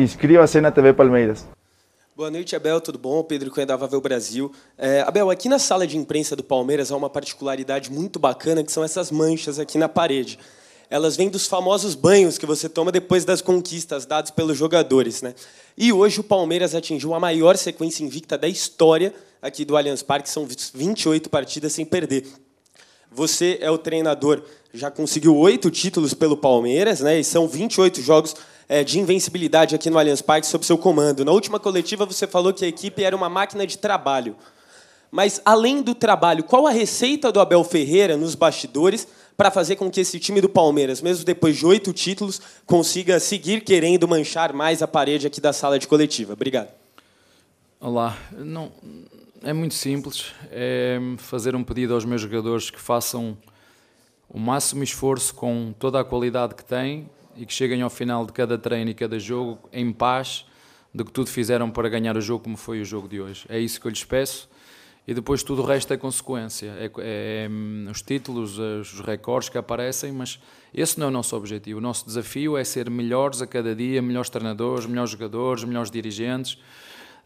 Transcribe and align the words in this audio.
Inscreva-se 0.00 0.60
na 0.60 0.70
TV 0.70 0.94
Palmeiras. 0.94 1.46
Boa 2.16 2.30
noite, 2.30 2.56
Abel. 2.56 2.80
Tudo 2.80 2.98
bom? 2.98 3.22
Pedro 3.22 3.50
Cunha 3.50 3.66
da 3.66 3.76
Vavel 3.76 4.00
Brasil. 4.00 4.50
É, 4.78 5.02
Abel, 5.02 5.30
aqui 5.30 5.46
na 5.46 5.58
sala 5.58 5.86
de 5.86 5.98
imprensa 5.98 6.34
do 6.34 6.42
Palmeiras 6.42 6.90
há 6.90 6.96
uma 6.96 7.10
particularidade 7.10 7.92
muito 7.92 8.18
bacana, 8.18 8.64
que 8.64 8.72
são 8.72 8.82
essas 8.82 9.10
manchas 9.10 9.58
aqui 9.58 9.76
na 9.76 9.88
parede. 9.88 10.38
Elas 10.88 11.16
vêm 11.16 11.28
dos 11.28 11.46
famosos 11.46 11.94
banhos 11.94 12.38
que 12.38 12.46
você 12.46 12.68
toma 12.68 12.90
depois 12.90 13.26
das 13.26 13.42
conquistas 13.42 14.06
dadas 14.06 14.30
pelos 14.30 14.56
jogadores. 14.56 15.20
Né? 15.20 15.34
E 15.76 15.92
hoje 15.92 16.20
o 16.20 16.24
Palmeiras 16.24 16.74
atingiu 16.74 17.14
a 17.14 17.20
maior 17.20 17.56
sequência 17.58 18.02
invicta 18.02 18.38
da 18.38 18.48
história 18.48 19.14
aqui 19.42 19.64
do 19.64 19.76
Allianz 19.76 20.02
Parque, 20.02 20.28
são 20.28 20.46
28 20.74 21.28
partidas 21.28 21.72
sem 21.72 21.84
perder. 21.84 22.26
Você 23.12 23.58
é 23.60 23.70
o 23.70 23.78
treinador, 23.78 24.42
já 24.72 24.90
conseguiu 24.90 25.36
oito 25.36 25.70
títulos 25.70 26.14
pelo 26.14 26.36
Palmeiras, 26.36 27.00
né? 27.00 27.18
E 27.18 27.24
são 27.24 27.48
28 27.48 28.00
jogos 28.00 28.36
de 28.86 29.00
invencibilidade 29.00 29.74
aqui 29.74 29.90
no 29.90 29.98
Allianz 29.98 30.22
Parque 30.22 30.46
sob 30.46 30.64
seu 30.64 30.78
comando. 30.78 31.24
Na 31.24 31.32
última 31.32 31.58
coletiva 31.58 32.06
você 32.06 32.26
falou 32.26 32.52
que 32.52 32.64
a 32.64 32.68
equipe 32.68 33.02
era 33.02 33.16
uma 33.16 33.28
máquina 33.28 33.66
de 33.66 33.76
trabalho. 33.76 34.36
Mas 35.10 35.42
além 35.44 35.82
do 35.82 35.94
trabalho, 35.94 36.44
qual 36.44 36.66
a 36.66 36.70
receita 36.70 37.32
do 37.32 37.40
Abel 37.40 37.64
Ferreira 37.64 38.16
nos 38.16 38.36
bastidores 38.36 39.08
para 39.36 39.50
fazer 39.50 39.74
com 39.76 39.90
que 39.90 40.00
esse 40.00 40.20
time 40.20 40.40
do 40.40 40.48
Palmeiras, 40.48 41.02
mesmo 41.02 41.24
depois 41.24 41.56
de 41.56 41.66
oito 41.66 41.92
títulos, 41.92 42.40
consiga 42.64 43.18
seguir 43.18 43.62
querendo 43.62 44.06
manchar 44.06 44.52
mais 44.52 44.82
a 44.82 44.86
parede 44.86 45.26
aqui 45.26 45.40
da 45.40 45.52
sala 45.52 45.78
de 45.78 45.88
coletiva? 45.88 46.34
Obrigado. 46.34 46.68
Olá, 47.80 48.16
não, 48.32 48.70
é 49.42 49.52
muito 49.52 49.74
simples. 49.74 50.26
É 50.52 50.98
fazer 51.16 51.56
um 51.56 51.64
pedido 51.64 51.94
aos 51.94 52.04
meus 52.04 52.20
jogadores 52.20 52.70
que 52.70 52.80
façam 52.80 53.36
o 54.28 54.38
máximo 54.38 54.84
esforço 54.84 55.34
com 55.34 55.74
toda 55.76 55.98
a 55.98 56.04
qualidade 56.04 56.54
que 56.54 56.64
têm 56.64 57.08
e 57.40 57.46
que 57.46 57.52
cheguem 57.52 57.82
ao 57.82 57.90
final 57.90 58.24
de 58.24 58.32
cada 58.32 58.56
treino 58.56 58.90
e 58.90 58.94
cada 58.94 59.18
jogo 59.18 59.68
em 59.72 59.92
paz 59.92 60.46
do 60.94 61.04
que 61.04 61.10
tudo 61.10 61.30
fizeram 61.30 61.70
para 61.70 61.88
ganhar 61.88 62.16
o 62.16 62.20
jogo 62.20 62.44
como 62.44 62.56
foi 62.56 62.80
o 62.80 62.84
jogo 62.84 63.08
de 63.08 63.20
hoje. 63.20 63.46
É 63.48 63.58
isso 63.58 63.80
que 63.80 63.86
eu 63.86 63.90
lhes 63.90 64.04
peço 64.04 64.48
e 65.08 65.14
depois 65.14 65.42
tudo 65.42 65.62
o 65.62 65.64
resto 65.64 65.92
é 65.92 65.96
consequência. 65.96 66.66
É, 66.78 66.90
é, 66.98 67.48
é 67.48 67.90
os 67.90 68.02
títulos, 68.02 68.58
os 68.58 69.00
recordes 69.00 69.48
que 69.48 69.58
aparecem, 69.58 70.12
mas 70.12 70.38
esse 70.72 71.00
não 71.00 71.06
é 71.06 71.08
o 71.08 71.12
nosso 71.12 71.34
objetivo. 71.34 71.78
O 71.78 71.82
nosso 71.82 72.04
desafio 72.04 72.56
é 72.56 72.62
ser 72.62 72.88
melhores 72.88 73.42
a 73.42 73.46
cada 73.46 73.74
dia, 73.74 74.00
melhores 74.00 74.30
treinadores, 74.30 74.86
melhores 74.86 75.10
jogadores, 75.10 75.64
melhores 75.64 75.90
dirigentes 75.90 76.58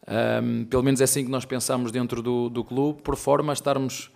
um, 0.07 0.65
pelo 0.65 0.83
menos 0.83 1.01
é 1.01 1.03
assim 1.03 1.25
que 1.25 1.31
nós 1.31 1.45
pensamos 1.45 1.91
dentro 1.91 2.21
do, 2.21 2.49
do 2.49 2.63
clube, 2.63 3.01
por 3.01 3.15
forma 3.15 3.51
a 3.51 3.55
estarmos 3.55 4.11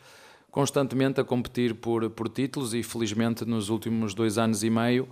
constantemente 0.51 1.19
a 1.19 1.23
competir 1.23 1.75
por, 1.75 2.09
por 2.11 2.29
títulos 2.29 2.73
e 2.73 2.83
felizmente 2.83 3.43
nos 3.45 3.69
últimos 3.69 4.13
dois 4.13 4.37
anos 4.37 4.63
e 4.63 4.69
meio 4.69 5.07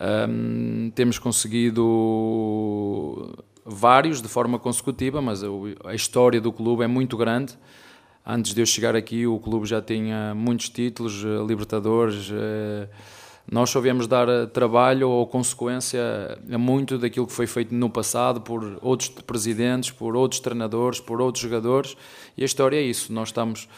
um, 0.00 0.90
temos 0.94 1.18
conseguido 1.18 1.82
vários 3.64 4.20
de 4.20 4.28
forma 4.28 4.58
consecutiva, 4.58 5.22
mas 5.22 5.42
a, 5.84 5.94
história 5.94 6.40
do 6.40 6.52
clube 6.52 6.82
é 6.84 6.86
muito 6.86 7.16
grande. 7.16 7.56
Antes 8.26 8.54
de 8.54 8.60
eu 8.60 8.66
chegar 8.66 8.96
aqui, 8.96 9.26
o 9.26 9.38
clube 9.38 9.66
já 9.66 9.80
tinha 9.82 10.34
muitos 10.34 10.68
títulos, 10.70 11.22
eh, 11.24 11.46
Libertadores. 11.46 12.30
Uh, 12.30 12.88
nós 13.50 13.68
só 13.68 13.80
viemos 13.80 14.06
dar 14.06 14.26
eh, 14.28 14.46
trabalho 14.46 15.10
ou 15.10 15.26
consequência 15.26 16.00
a 16.50 16.56
muito 16.56 16.96
daquilo 16.96 17.26
que 17.26 17.32
foi 17.32 17.46
feito 17.46 17.74
no 17.74 17.90
passado 17.90 18.40
por 18.40 18.78
outros 18.80 19.10
presidentes, 19.10 19.90
por 19.90 20.16
outros 20.16 20.40
treinadores, 20.40 21.00
por 21.00 21.20
outros 21.20 21.42
jogadores, 21.42 21.94
e 22.36 22.42
a 22.42 22.46
história 22.46 22.78
é 22.78 22.82
isso. 22.82 23.12
Nós 23.12 23.28
estamos 23.28 23.68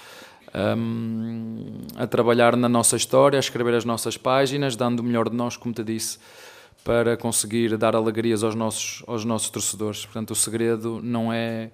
um, 0.55 1.79
a 1.97 2.07
trabalhar 2.07 2.57
na 2.57 2.69
nossa 2.69 2.97
história, 2.97 3.39
a 3.39 3.41
escrever 3.41 3.75
as 3.75 3.85
nossas 3.85 4.17
páginas, 4.17 4.77
dando 4.77 5.01
o 5.01 5.03
melhor 5.03 5.29
de 5.29 5.37
nós, 5.37 5.57
como 5.57 5.75
te 5.75 5.83
disse, 5.83 6.19
para 6.85 7.17
conseguir 7.17 7.77
dar 7.77 7.97
alegrias 7.97 8.45
aos 8.45 8.55
nossos, 8.55 9.03
aos 9.07 9.25
nossos 9.25 9.51
torcedores. 9.51 10.05
Portanto, 10.05 10.31
o 10.31 10.37
segredo 10.37 11.01
não 11.03 11.33
é, 11.33 11.71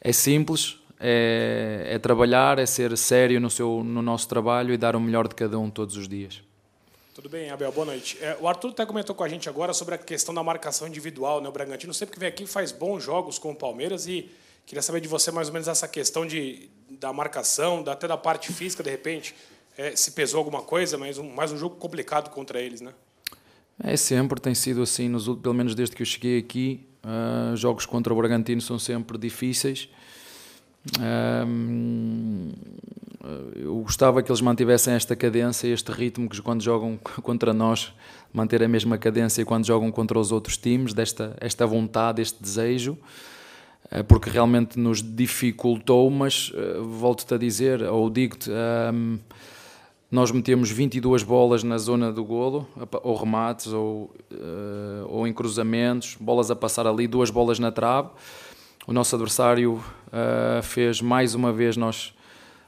é 0.00 0.12
simples, 0.12 0.78
é, 1.00 1.86
é 1.90 1.98
trabalhar, 1.98 2.58
é 2.58 2.66
ser 2.66 2.96
sério 2.96 3.40
no, 3.40 3.50
seu, 3.50 3.82
no 3.84 4.02
nosso 4.02 4.28
trabalho 4.28 4.72
e 4.72 4.76
dar 4.76 4.94
o 4.94 5.00
melhor 5.00 5.26
de 5.28 5.34
cada 5.34 5.58
um 5.58 5.70
todos 5.70 5.96
os 5.96 6.08
dias. 6.08 6.42
Tudo 7.14 7.28
bem, 7.28 7.48
Abel, 7.48 7.70
boa 7.70 7.86
noite. 7.86 8.18
É, 8.20 8.36
o 8.40 8.48
Arthur 8.48 8.70
até 8.70 8.84
comentou 8.84 9.14
com 9.14 9.22
a 9.22 9.28
gente 9.28 9.48
agora 9.48 9.72
sobre 9.72 9.94
a 9.94 9.98
questão 9.98 10.34
da 10.34 10.42
marcação 10.42 10.88
individual. 10.88 11.40
Né? 11.40 11.48
O 11.48 11.52
Bragantino 11.52 11.94
sempre 11.94 12.14
que 12.14 12.18
vem 12.18 12.28
aqui 12.28 12.44
faz 12.44 12.72
bons 12.72 13.04
jogos 13.04 13.38
com 13.38 13.52
o 13.52 13.54
Palmeiras 13.54 14.06
e 14.08 14.28
queria 14.66 14.82
saber 14.82 15.00
de 15.00 15.08
você 15.08 15.30
mais 15.30 15.48
ou 15.48 15.52
menos 15.52 15.68
essa 15.68 15.86
questão 15.86 16.26
de, 16.26 16.68
da 16.90 17.12
marcação, 17.12 17.84
até 17.86 18.08
da 18.08 18.16
parte 18.16 18.52
física, 18.52 18.82
de 18.82 18.90
repente, 18.90 19.34
é, 19.76 19.94
se 19.96 20.12
pesou 20.12 20.38
alguma 20.38 20.62
coisa, 20.62 20.96
mas 20.96 21.18
um, 21.18 21.30
mais 21.30 21.52
um 21.52 21.58
jogo 21.58 21.76
complicado 21.76 22.30
contra 22.30 22.60
eles, 22.60 22.80
né? 22.80 22.92
É 23.82 23.96
sempre, 23.96 24.40
tem 24.40 24.54
sido 24.54 24.82
assim, 24.82 25.08
nos, 25.08 25.26
pelo 25.38 25.54
menos 25.54 25.74
desde 25.74 25.96
que 25.96 26.02
eu 26.02 26.06
cheguei 26.06 26.38
aqui. 26.38 26.86
Uh, 27.04 27.56
jogos 27.56 27.84
contra 27.84 28.12
o 28.12 28.16
Bragantino 28.16 28.60
são 28.60 28.78
sempre 28.78 29.18
difíceis. 29.18 29.88
Uh, 30.98 32.52
eu 33.56 33.76
gostava 33.80 34.22
que 34.22 34.30
eles 34.30 34.40
mantivessem 34.40 34.94
esta 34.94 35.16
cadência, 35.16 35.66
este 35.66 35.90
ritmo 35.90 36.28
que 36.28 36.40
quando 36.40 36.62
jogam 36.62 36.96
contra 37.22 37.52
nós, 37.52 37.92
manter 38.32 38.62
a 38.62 38.68
mesma 38.68 38.96
cadência 38.96 39.44
quando 39.44 39.66
jogam 39.66 39.90
contra 39.90 40.18
os 40.18 40.30
outros 40.30 40.56
times, 40.56 40.94
desta 40.94 41.36
esta 41.40 41.66
vontade, 41.66 42.22
este 42.22 42.40
desejo, 42.40 42.96
porque 44.08 44.30
realmente 44.30 44.78
nos 44.78 45.02
dificultou, 45.02 46.10
mas 46.10 46.52
eh, 46.54 46.78
volto-te 46.80 47.34
a 47.34 47.38
dizer, 47.38 47.82
ou 47.82 48.10
digo-te, 48.10 48.50
um, 48.50 49.18
nós 50.10 50.30
metemos 50.30 50.70
22 50.70 51.22
bolas 51.22 51.62
na 51.62 51.76
zona 51.78 52.12
do 52.12 52.24
golo, 52.24 52.68
ou 53.02 53.16
remates, 53.16 53.72
ou, 53.72 54.14
uh, 54.32 55.06
ou 55.08 55.26
em 55.26 55.32
cruzamentos, 55.32 56.16
bolas 56.20 56.50
a 56.50 56.56
passar 56.56 56.86
ali, 56.86 57.06
duas 57.06 57.30
bolas 57.30 57.58
na 57.58 57.72
trave. 57.72 58.10
O 58.86 58.92
nosso 58.92 59.14
adversário 59.16 59.74
uh, 59.74 60.62
fez 60.62 61.00
mais 61.00 61.34
uma 61.34 61.52
vez 61.52 61.76
nós 61.76 62.14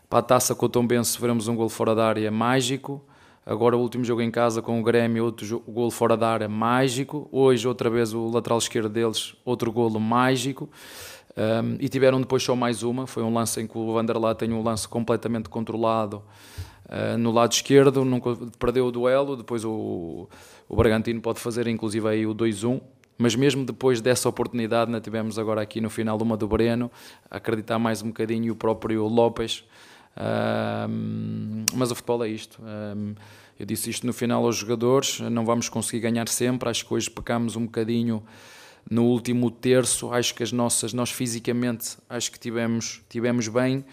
para 0.09 0.21
a 0.21 0.23
taça 0.23 0.55
com 0.55 0.67
o 0.67 0.69
Tom 0.69 0.87
Ben 0.87 1.03
sofremos 1.03 1.49
um 1.49 1.57
gol 1.57 1.69
fora 1.69 1.95
da 1.95 2.07
área 2.07 2.31
mágico. 2.31 3.05
Agora 3.47 3.77
o 3.77 3.81
último 3.81 4.03
jogo 4.03 4.21
em 4.21 4.31
casa 4.31 4.61
com 4.61 4.81
o 4.81 4.83
Grêmio, 4.83 5.25
outro 5.25 5.63
gol 5.69 5.89
fora 5.89 6.17
da 6.17 6.29
área 6.29 6.49
mágico. 6.49 7.29
Hoje 7.31 7.69
outra 7.69 7.89
vez 7.89 8.13
o 8.13 8.27
lateral 8.29 8.59
esquerdo 8.59 8.89
deles, 8.89 9.37
outro 9.45 9.71
golo 9.71 10.01
mágico. 10.01 10.69
Um, 11.37 11.77
e 11.79 11.89
tiveram 11.89 12.21
depois 12.21 12.43
só 12.43 12.57
mais 12.57 12.83
uma, 12.83 13.07
foi 13.07 13.23
um 13.23 13.33
lance 13.33 13.61
em 13.61 13.67
que 13.69 13.79
o 13.79 13.93
Vanderlá 13.93 14.35
tem 14.35 14.53
um 14.53 14.65
lance 14.65 14.89
completamente 14.89 15.49
controlado 15.49 16.25
uh, 16.87 17.17
no 17.19 17.31
lado 17.31 17.53
esquerdo, 17.53 18.05
nunca 18.05 18.37
perdeu 18.59 18.87
o 18.87 18.91
duelo, 18.91 19.37
depois 19.37 19.63
o, 19.65 20.29
o 20.67 20.75
Bragantino 20.75 21.21
pode 21.21 21.39
fazer 21.39 21.69
inclusive 21.69 22.09
aí 22.09 22.27
o 22.27 22.35
2-1, 22.35 22.81
mas 23.19 23.37
mesmo 23.37 23.67
depois 23.67 24.01
dessa 24.01 24.29
oportunidade, 24.31 24.91
né, 24.91 24.99
tivemos 24.99 25.39
agora 25.39 25.61
aqui 25.61 25.79
no 25.79 25.91
final 25.91 26.19
uma 26.21 26.39
do 26.39 26.49
Breno, 26.49 26.91
acreditar 27.31 27.79
mais 27.79 28.03
um 28.03 28.09
bocadinho 28.09 28.55
o 28.55 28.57
próprio 28.57 29.07
Lopes 29.07 29.63
mas 31.75 31.91
o 31.91 31.95
futebol 31.95 32.25
é 32.25 32.29
isto. 32.29 32.59
eu 33.59 33.67
disse 33.67 33.91
isto 33.91 34.07
no 34.07 34.13
final 34.13 34.45
aos 34.45 34.57
jogadores: 34.57 35.21
não 35.21 35.45
vamos 35.45 35.69
conseguir 35.69 36.01
ganhar 36.01 36.29
sempre. 36.29 36.69
Acho 36.69 36.87
que 36.87 36.95
hoje 36.95 37.11
pecamos 37.11 37.57
um 37.57 37.67
bocadinho 37.67 38.23
no 38.91 39.05
último 39.05 39.51
terço. 39.51 40.13
Acho 40.13 40.35
que 40.35 40.43
as 40.43 40.53
nossas, 40.53 40.93
nós 40.93 41.11
fisicamente, 41.11 41.97
acho 42.09 42.31
que 42.31 42.39
tivemos, 42.39 43.03
tivemos 43.09 43.49
bem, 43.49 43.85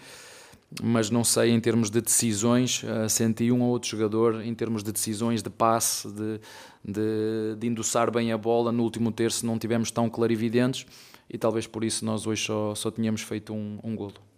mas 0.82 1.10
não 1.10 1.24
sei 1.24 1.50
em 1.50 1.60
termos 1.60 1.90
de 1.90 2.00
decisões. 2.00 2.82
Uh, 2.82 3.08
senti 3.08 3.50
um 3.50 3.62
ou 3.62 3.70
outro 3.70 3.88
jogador 3.90 4.42
em 4.42 4.54
termos 4.54 4.82
de 4.82 4.92
decisões, 4.92 5.42
de 5.42 5.50
passe, 5.50 6.08
de, 6.10 6.40
de, 6.84 7.56
de 7.58 7.66
endossar 7.66 8.10
bem 8.10 8.32
a 8.32 8.38
bola. 8.38 8.72
No 8.72 8.82
último 8.82 9.12
terço 9.12 9.44
não 9.46 9.58
tivemos 9.58 9.90
tão 9.90 10.08
clarividentes 10.08 10.86
e 11.28 11.38
talvez 11.38 11.66
por 11.66 11.84
isso 11.84 12.04
nós 12.04 12.26
hoje 12.26 12.44
só, 12.44 12.74
só 12.74 12.90
tínhamos 12.90 13.22
feito 13.22 13.52
um, 13.52 13.78
um 13.82 13.96
golo. 13.96 14.33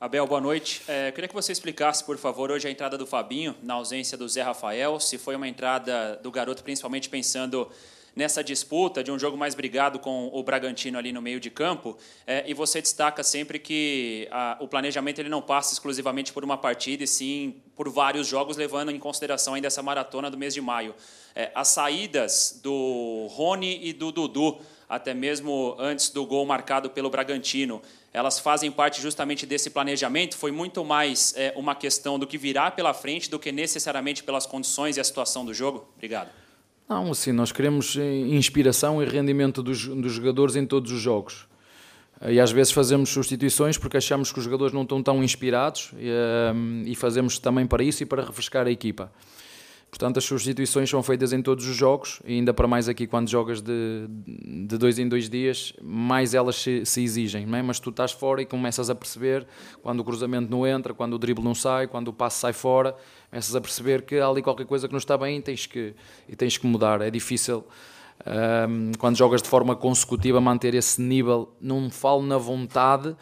Abel, 0.00 0.26
boa 0.26 0.40
noite. 0.40 0.82
É, 0.88 1.12
queria 1.12 1.28
que 1.28 1.34
você 1.34 1.52
explicasse, 1.52 2.02
por 2.02 2.18
favor, 2.18 2.50
hoje 2.50 2.66
a 2.66 2.70
entrada 2.70 2.98
do 2.98 3.06
Fabinho, 3.06 3.54
na 3.62 3.74
ausência 3.74 4.18
do 4.18 4.28
Zé 4.28 4.42
Rafael, 4.42 4.98
se 4.98 5.16
foi 5.16 5.36
uma 5.36 5.46
entrada 5.46 6.18
do 6.22 6.30
garoto, 6.32 6.64
principalmente 6.64 7.08
pensando 7.08 7.70
nessa 8.14 8.42
disputa 8.42 9.02
de 9.02 9.10
um 9.10 9.18
jogo 9.18 9.36
mais 9.36 9.54
brigado 9.54 9.98
com 9.98 10.30
o 10.32 10.42
Bragantino 10.42 10.98
ali 10.98 11.12
no 11.12 11.22
meio 11.22 11.40
de 11.40 11.48
campo, 11.48 11.96
é, 12.26 12.44
e 12.46 12.52
você 12.52 12.82
destaca 12.82 13.22
sempre 13.22 13.58
que 13.58 14.28
a, 14.30 14.56
o 14.60 14.68
planejamento 14.68 15.20
ele 15.20 15.28
não 15.28 15.40
passa 15.40 15.72
exclusivamente 15.72 16.32
por 16.32 16.44
uma 16.44 16.58
partida, 16.58 17.04
e 17.04 17.06
sim 17.06 17.62
por 17.76 17.88
vários 17.88 18.26
jogos, 18.26 18.56
levando 18.56 18.90
em 18.90 18.98
consideração 18.98 19.54
ainda 19.54 19.68
essa 19.68 19.82
maratona 19.82 20.28
do 20.28 20.36
mês 20.36 20.52
de 20.52 20.60
maio. 20.60 20.94
É, 21.34 21.50
as 21.54 21.68
saídas 21.68 22.60
do 22.62 23.28
Rony 23.30 23.80
e 23.86 23.92
do 23.92 24.10
Dudu, 24.10 24.58
até 24.88 25.14
mesmo 25.14 25.76
antes 25.78 26.10
do 26.10 26.24
gol 26.26 26.44
marcado 26.46 26.90
pelo 26.90 27.10
Bragantino, 27.10 27.80
elas 28.12 28.38
fazem 28.38 28.70
parte 28.70 29.00
justamente 29.00 29.44
desse 29.44 29.70
planejamento? 29.70 30.36
Foi 30.36 30.52
muito 30.52 30.84
mais 30.84 31.34
é, 31.36 31.52
uma 31.56 31.74
questão 31.74 32.18
do 32.18 32.26
que 32.26 32.38
virá 32.38 32.70
pela 32.70 32.94
frente 32.94 33.30
do 33.30 33.38
que 33.38 33.50
necessariamente 33.50 34.22
pelas 34.22 34.46
condições 34.46 34.96
e 34.96 35.00
a 35.00 35.04
situação 35.04 35.44
do 35.44 35.52
jogo? 35.52 35.88
Obrigado. 35.96 36.30
Não, 36.88 37.10
assim, 37.10 37.32
nós 37.32 37.50
queremos 37.50 37.96
eh, 37.96 38.18
inspiração 38.28 39.02
e 39.02 39.06
rendimento 39.06 39.62
dos, 39.62 39.86
dos 39.86 40.12
jogadores 40.12 40.54
em 40.54 40.66
todos 40.66 40.92
os 40.92 41.00
jogos. 41.00 41.46
E 42.26 42.40
às 42.40 42.50
vezes 42.50 42.72
fazemos 42.72 43.10
substituições 43.10 43.76
porque 43.76 43.96
achamos 43.96 44.32
que 44.32 44.38
os 44.38 44.44
jogadores 44.44 44.72
não 44.72 44.82
estão 44.82 45.02
tão 45.02 45.22
inspirados 45.22 45.90
e, 45.98 46.08
um, 46.54 46.82
e 46.86 46.94
fazemos 46.94 47.38
também 47.38 47.66
para 47.66 47.82
isso 47.82 48.02
e 48.02 48.06
para 48.06 48.24
refrescar 48.24 48.66
a 48.66 48.70
equipa. 48.70 49.12
Portanto, 49.94 50.18
as 50.18 50.24
substituições 50.24 50.90
são 50.90 51.04
feitas 51.04 51.32
em 51.32 51.40
todos 51.40 51.68
os 51.68 51.76
jogos, 51.76 52.20
e 52.24 52.32
ainda 52.32 52.52
para 52.52 52.66
mais 52.66 52.88
aqui 52.88 53.06
quando 53.06 53.30
jogas 53.30 53.62
de, 53.62 54.08
de 54.66 54.76
dois 54.76 54.98
em 54.98 55.08
dois 55.08 55.30
dias, 55.30 55.72
mais 55.80 56.34
elas 56.34 56.56
se, 56.56 56.84
se 56.84 57.00
exigem. 57.00 57.44
É? 57.44 57.62
Mas 57.62 57.78
tu 57.78 57.90
estás 57.90 58.10
fora 58.10 58.42
e 58.42 58.44
começas 58.44 58.90
a 58.90 58.94
perceber 58.96 59.46
quando 59.84 60.00
o 60.00 60.04
cruzamento 60.04 60.50
não 60.50 60.66
entra, 60.66 60.92
quando 60.92 61.12
o 61.12 61.18
drible 61.18 61.44
não 61.44 61.54
sai, 61.54 61.86
quando 61.86 62.08
o 62.08 62.12
passe 62.12 62.40
sai 62.40 62.52
fora, 62.52 62.96
começas 63.30 63.54
a 63.54 63.60
perceber 63.60 64.02
que 64.02 64.16
há 64.16 64.26
ali 64.26 64.42
qualquer 64.42 64.66
coisa 64.66 64.88
que 64.88 64.92
não 64.92 64.98
está 64.98 65.16
bem 65.16 65.38
e 65.38 65.40
tens 65.40 65.64
que, 65.64 65.94
e 66.28 66.34
tens 66.34 66.58
que 66.58 66.66
mudar. 66.66 67.00
É 67.00 67.08
difícil 67.08 67.64
um, 68.26 68.90
quando 68.98 69.16
jogas 69.16 69.42
de 69.42 69.48
forma 69.48 69.76
consecutiva 69.76 70.40
manter 70.40 70.74
esse 70.74 71.00
nível, 71.00 71.54
não 71.60 71.88
falo 71.88 72.20
na 72.24 72.36
vontade 72.36 73.14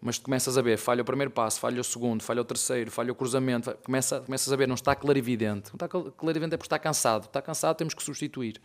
mas 0.00 0.18
tu 0.18 0.24
começas 0.24 0.56
a 0.56 0.62
ver, 0.62 0.78
falha 0.78 1.02
o 1.02 1.04
primeiro 1.04 1.30
passo, 1.30 1.60
falha 1.60 1.80
o 1.80 1.84
segundo, 1.84 2.22
falha 2.22 2.40
o 2.40 2.44
terceiro, 2.44 2.90
falha 2.90 3.12
o 3.12 3.14
cruzamento, 3.14 3.76
começa, 3.84 4.20
começas 4.20 4.52
a 4.52 4.56
ver, 4.56 4.66
não 4.66 4.74
está 4.74 4.94
clarividente. 4.94 5.70
Não 5.70 5.86
está 5.86 5.88
clarividente 5.88 6.54
é 6.54 6.56
porque 6.56 6.66
está 6.66 6.78
cansado. 6.78 7.24
Está 7.24 7.42
cansado, 7.42 7.76
temos 7.76 7.92
que 7.92 8.02
substituir. 8.02 8.60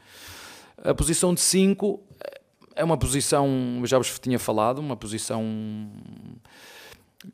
A 0.78 0.94
posição 0.94 1.34
de 1.34 1.42
5 1.42 2.02
é 2.76 2.84
uma 2.84 2.98
posição, 2.98 3.82
já 3.86 3.98
vos 3.98 4.18
tinha 4.20 4.40
falado, 4.40 4.80
uma 4.80 4.96
posição 4.96 5.44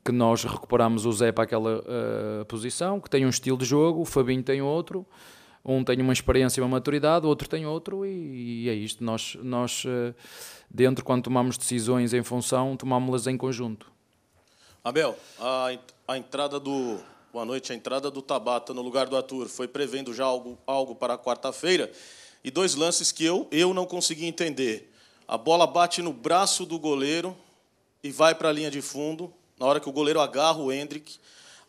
que 0.06 0.12
nós 0.12 0.44
recuperamos 0.44 1.06
o 1.06 1.12
Zé 1.12 1.32
para 1.32 1.44
aquela 1.44 1.80
uh, 1.80 2.46
posição, 2.46 3.00
que 3.00 3.10
tem 3.10 3.26
um 3.26 3.30
estilo 3.30 3.58
de 3.58 3.66
jogo, 3.66 4.02
o 4.02 4.06
Fabinho 4.06 4.42
tem 4.42 4.62
outro, 4.62 5.06
um 5.64 5.84
tem 5.84 6.02
uma 6.02 6.14
experiência 6.14 6.60
e 6.60 6.64
uma 6.64 6.70
maturidade, 6.70 7.26
o 7.26 7.30
outro 7.30 7.48
tem 7.48 7.66
outro, 7.66 8.06
e, 8.06 8.64
e 8.64 8.70
é 8.70 8.74
isto. 8.74 9.04
Nós, 9.04 9.38
nós 9.42 9.86
uh, 9.86 10.14
dentro, 10.70 11.06
quando 11.06 11.24
tomamos 11.24 11.58
decisões 11.58 12.14
em 12.14 12.24
função, 12.24 12.76
tomámos-las 12.76 13.28
em 13.28 13.38
conjunto. 13.38 13.92
Abel, 14.84 15.16
a, 15.40 15.78
a 16.08 16.18
entrada 16.18 16.60
do. 16.60 17.00
Boa 17.32 17.46
noite. 17.46 17.72
A 17.72 17.76
entrada 17.76 18.10
do 18.10 18.22
Tabata 18.22 18.74
no 18.74 18.82
lugar 18.82 19.08
do 19.08 19.16
Arthur 19.16 19.48
foi 19.48 19.68
prevendo 19.68 20.14
já 20.14 20.26
algo, 20.26 20.58
algo 20.66 20.96
para 20.96 21.18
quarta-feira. 21.18 21.92
E 22.44 22.50
dois 22.50 22.74
lances 22.74 23.12
que 23.12 23.24
eu, 23.24 23.48
eu 23.52 23.74
não 23.74 23.86
consegui 23.86 24.26
entender. 24.26 24.92
A 25.28 25.38
bola 25.38 25.68
bate 25.68 26.02
no 26.02 26.12
braço 26.12 26.66
do 26.66 26.80
goleiro 26.80 27.38
e 28.04 28.12
vai 28.12 28.34
para 28.34 28.50
a 28.50 28.52
linha 28.52 28.72
de 28.72 28.82
fundo. 28.82 29.32
Na 29.60 29.68
hora 29.68 29.80
que 29.80 29.88
o 29.88 29.92
goleiro 29.92 30.20
agarra 30.20 30.58
o 30.58 30.72
Hendrick. 30.72 31.20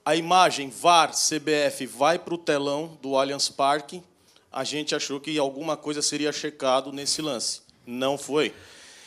A 0.04 0.16
imagem 0.16 0.68
VAR 0.68 1.12
CBF 1.12 1.86
vai 1.86 2.18
para 2.18 2.34
o 2.34 2.38
telão 2.38 2.98
do 3.00 3.16
Allianz 3.16 3.48
Parque. 3.48 4.02
A 4.50 4.64
gente 4.64 4.96
achou 4.96 5.20
que 5.20 5.38
alguma 5.38 5.76
coisa 5.76 6.02
seria 6.02 6.32
checado 6.32 6.92
nesse 6.92 7.22
lance. 7.22 7.62
Não 7.86 8.18
foi. 8.18 8.52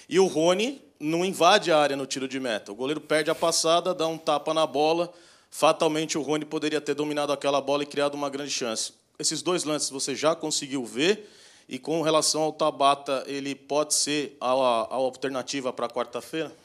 E 0.07 0.17
o 0.21 0.25
Rony 0.25 0.81
não 0.97 1.25
invade 1.25 1.69
a 1.69 1.77
área 1.77 1.97
no 1.97 2.05
tiro 2.05 2.29
de 2.29 2.39
meta. 2.39 2.71
O 2.71 2.75
goleiro 2.75 3.01
perde 3.01 3.29
a 3.29 3.35
passada, 3.35 3.93
dá 3.93 4.07
um 4.07 4.17
tapa 4.17 4.53
na 4.53 4.65
bola. 4.65 5.13
Fatalmente 5.51 6.17
o 6.17 6.21
Rony 6.21 6.45
poderia 6.45 6.79
ter 6.79 6.93
dominado 6.93 7.33
aquela 7.33 7.59
bola 7.59 7.83
e 7.83 7.85
criado 7.85 8.15
uma 8.15 8.29
grande 8.29 8.51
chance. 8.51 8.93
Esses 9.19 9.41
dois 9.41 9.65
lances 9.65 9.89
você 9.89 10.15
já 10.15 10.33
conseguiu 10.33 10.85
ver. 10.85 11.29
E 11.67 11.77
com 11.77 12.01
relação 12.03 12.41
ao 12.43 12.53
Tabata, 12.53 13.21
ele 13.27 13.53
pode 13.53 13.95
ser 13.95 14.37
a, 14.39 14.47
a 14.49 14.95
alternativa 14.95 15.73
para 15.73 15.89
quarta-feira? 15.89 16.55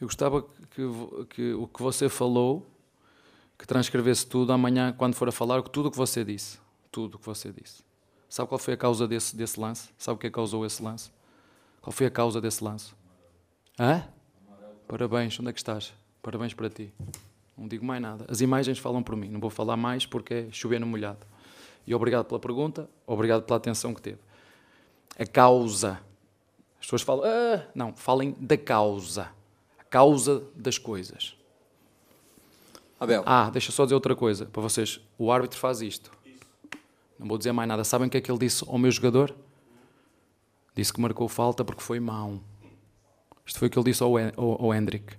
Eu 0.00 0.08
gostava 0.08 0.44
que, 0.74 1.26
que, 1.30 1.52
o 1.54 1.66
que 1.66 1.82
você 1.82 2.08
falou, 2.08 2.66
que 3.58 3.66
transcrevesse 3.66 4.26
tudo 4.26 4.52
amanhã, 4.52 4.92
quando 4.92 5.14
for 5.14 5.28
a 5.28 5.32
falar, 5.32 5.62
tudo 5.62 5.86
o 5.88 5.90
que 5.90 5.96
você 5.96 6.24
disse. 6.24 6.58
Tudo 6.90 7.14
o 7.14 7.18
que 7.18 7.26
você 7.26 7.52
disse. 7.52 7.82
Sabe 8.28 8.48
qual 8.48 8.58
foi 8.58 8.74
a 8.74 8.76
causa 8.76 9.06
desse, 9.06 9.36
desse 9.36 9.60
lance? 9.60 9.90
Sabe 9.98 10.16
o 10.16 10.18
que 10.18 10.30
causou 10.30 10.64
esse 10.64 10.82
lance? 10.82 11.10
Qual 11.80 11.92
foi 11.92 12.06
a 12.06 12.10
causa 12.10 12.40
desse 12.40 12.62
lance? 12.64 12.92
Hã? 13.78 14.08
Parabéns, 14.88 15.38
onde 15.38 15.50
é 15.50 15.52
que 15.52 15.58
estás? 15.58 15.92
Parabéns 16.22 16.54
para 16.54 16.68
ti. 16.70 16.92
Não 17.56 17.68
digo 17.68 17.84
mais 17.84 18.00
nada. 18.00 18.24
As 18.28 18.40
imagens 18.40 18.78
falam 18.78 19.02
por 19.02 19.16
mim, 19.16 19.28
não 19.28 19.40
vou 19.40 19.50
falar 19.50 19.76
mais 19.76 20.06
porque 20.06 20.34
é 20.34 20.48
chover 20.50 20.80
no 20.80 20.86
molhado. 20.86 21.26
E 21.86 21.94
obrigado 21.94 22.24
pela 22.24 22.40
pergunta, 22.40 22.88
obrigado 23.06 23.42
pela 23.42 23.56
atenção 23.56 23.92
que 23.92 24.00
teve. 24.00 24.18
A 25.18 25.26
causa. 25.26 26.00
As 26.78 26.86
pessoas 26.86 27.02
falam, 27.02 27.24
ah, 27.26 27.66
não, 27.74 27.94
falem 27.94 28.34
da 28.40 28.56
causa. 28.56 29.30
Causa 29.92 30.42
das 30.56 30.78
coisas. 30.78 31.36
Abel. 32.98 33.22
Ah, 33.26 33.50
deixa 33.50 33.70
só 33.70 33.84
dizer 33.84 33.94
outra 33.94 34.16
coisa 34.16 34.46
para 34.46 34.62
vocês. 34.62 34.98
O 35.18 35.30
árbitro 35.30 35.58
faz 35.58 35.82
isto. 35.82 36.10
Não 37.18 37.28
vou 37.28 37.36
dizer 37.36 37.52
mais 37.52 37.68
nada. 37.68 37.84
Sabem 37.84 38.08
o 38.08 38.10
que 38.10 38.16
é 38.16 38.20
que 38.22 38.32
ele 38.32 38.38
disse 38.38 38.64
ao 38.66 38.78
meu 38.78 38.90
jogador? 38.90 39.36
Disse 40.74 40.94
que 40.94 40.98
marcou 40.98 41.28
falta 41.28 41.62
porque 41.62 41.82
foi 41.82 42.00
mau. 42.00 42.40
Isto 43.44 43.58
foi 43.58 43.68
o 43.68 43.70
que 43.70 43.78
ele 43.78 43.84
disse 43.84 44.02
ao, 44.02 44.16
ao, 44.16 44.64
ao 44.64 44.74
Hendrick. 44.74 45.14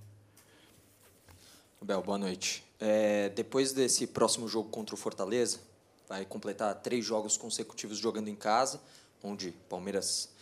Bel, 1.79 2.01
boa 2.01 2.17
noite. 2.17 2.63
É, 2.79 3.29
depois 3.29 3.73
desse 3.73 4.07
próximo 4.07 4.47
jogo 4.47 4.69
contra 4.69 4.95
o 4.95 4.97
Fortaleza, 4.97 5.59
vai 6.09 6.25
completar 6.25 6.73
três 6.81 7.05
jogos 7.05 7.37
consecutivos 7.37 7.99
jogando 7.99 8.27
em 8.27 8.35
casa, 8.35 8.81
onde 9.21 9.51
Palmeiras 9.69 10.32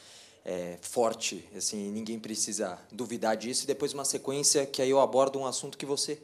é 0.43 0.77
forte, 0.81 1.47
assim, 1.55 1.91
ninguém 1.91 2.19
precisa 2.19 2.79
duvidar 2.91 3.38
disso. 3.38 3.63
E 3.63 3.67
depois 3.67 3.93
uma 3.93 4.05
sequência 4.05 4.65
que 4.65 4.81
aí 4.81 4.89
eu 4.89 4.99
abordo 4.99 5.39
um 5.39 5.45
assunto 5.45 5.77
que 5.77 5.85
você 5.85 6.19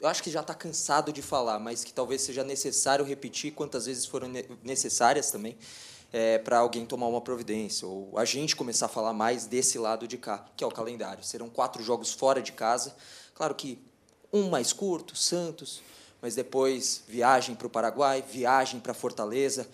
eu 0.00 0.06
acho 0.06 0.22
que 0.22 0.30
já 0.30 0.40
está 0.40 0.54
cansado 0.54 1.12
de 1.12 1.20
falar, 1.20 1.58
mas 1.58 1.82
que 1.82 1.92
talvez 1.92 2.22
seja 2.22 2.44
necessário 2.44 3.04
repetir 3.04 3.52
quantas 3.52 3.86
vezes 3.86 4.06
foram 4.06 4.28
necessárias 4.62 5.30
também 5.32 5.56
é, 6.12 6.38
para 6.38 6.58
alguém 6.58 6.86
tomar 6.86 7.08
uma 7.08 7.20
providência, 7.20 7.86
ou 7.86 8.16
a 8.16 8.24
gente 8.24 8.54
começar 8.54 8.86
a 8.86 8.88
falar 8.88 9.12
mais 9.12 9.46
desse 9.46 9.78
lado 9.78 10.06
de 10.06 10.16
cá, 10.16 10.46
que 10.56 10.62
é 10.62 10.66
o 10.66 10.70
calendário. 10.70 11.24
Serão 11.24 11.50
quatro 11.50 11.82
jogos 11.82 12.12
fora 12.12 12.40
de 12.40 12.52
casa, 12.52 12.94
claro 13.34 13.54
que 13.54 13.78
um 14.32 14.48
mais 14.48 14.72
curto, 14.72 15.16
Santos, 15.16 15.82
mas 16.22 16.34
depois 16.34 17.02
viagem 17.08 17.54
para 17.54 17.66
o 17.66 17.70
Paraguai, 17.70 18.22
viagem 18.22 18.80
para 18.80 18.94
Fortaleza. 18.94 19.68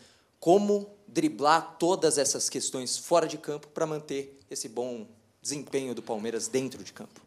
Como 0.44 0.94
driblar 1.08 1.76
todas 1.78 2.18
essas 2.18 2.50
questões 2.50 2.98
fora 2.98 3.26
de 3.26 3.38
campo 3.38 3.66
para 3.68 3.86
manter 3.86 4.38
esse 4.50 4.68
bom 4.68 5.06
desempenho 5.40 5.94
do 5.94 6.02
Palmeiras 6.02 6.48
dentro 6.48 6.84
de 6.84 6.92
campo? 6.92 7.18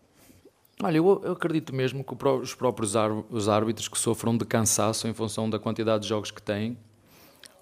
Olha, 0.84 0.98
eu, 0.98 1.22
eu 1.26 1.32
acredito 1.32 1.74
mesmo 1.74 2.04
que 2.04 2.14
os 2.14 2.54
próprios 2.54 2.94
os 3.32 3.50
árbitros 3.50 3.88
que 3.88 3.98
sofram 3.98 4.38
de 4.38 4.46
cansaço 4.46 5.08
em 5.08 5.16
função 5.16 5.50
da 5.50 5.58
quantidade 5.58 6.04
de 6.04 6.10
jogos 6.10 6.30
que 6.30 6.40
têm, 6.40 6.78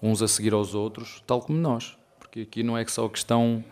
uns 0.02 0.20
a 0.20 0.28
seguir 0.28 0.52
aos 0.52 0.74
outros, 0.74 1.22
tal 1.26 1.40
como 1.40 1.58
nós. 1.58 1.96
Porque 2.18 2.40
aqui 2.40 2.62
não 2.62 2.76
é 2.76 2.86
só 2.86 3.08
questão 3.08 3.64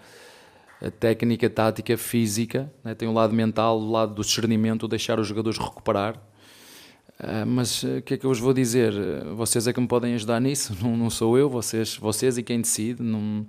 a 0.80 0.90
técnica, 0.90 1.50
tática, 1.50 1.98
física, 1.98 2.72
né? 2.82 2.94
tem 2.94 3.08
o 3.08 3.12
lado 3.12 3.34
mental, 3.34 3.78
o 3.78 3.90
lado 3.90 4.14
do 4.14 4.22
discernimento, 4.22 4.88
deixar 4.88 5.20
os 5.20 5.26
jogadores 5.26 5.58
recuperar. 5.58 6.19
Uh, 7.20 7.46
mas 7.46 7.82
o 7.82 7.99
uh, 7.99 8.02
que 8.02 8.14
é 8.14 8.16
que 8.16 8.25
eu 8.25 8.31
vos 8.31 8.40
vou 8.40 8.52
dizer? 8.52 8.93
Vocês 9.34 9.66
é 9.66 9.72
que 9.72 9.81
me 9.81 9.87
podem 9.87 10.14
ajudar 10.14 10.40
nisso, 10.40 10.76
não, 10.82 10.96
não 10.96 11.11
sou 11.11 11.38
eu, 11.38 11.49
vocês, 11.49 11.96
vocês 11.96 12.37
e 12.38 12.43
quem 12.43 12.61
decide. 12.61 13.02
Não, 13.02 13.47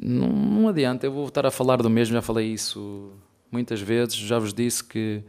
não, 0.00 0.28
não 0.28 0.68
adianta, 0.68 1.06
eu 1.06 1.12
vou 1.12 1.26
estar 1.26 1.46
a 1.46 1.50
falar 1.50 1.76
do 1.82 1.90
mesmo, 1.90 2.14
já 2.14 2.22
falei 2.22 2.52
isso 2.52 3.12
muitas 3.50 3.80
vezes, 3.80 4.14
já 4.14 4.38
vos 4.38 4.54
disse 4.54 4.84
que, 4.84 5.22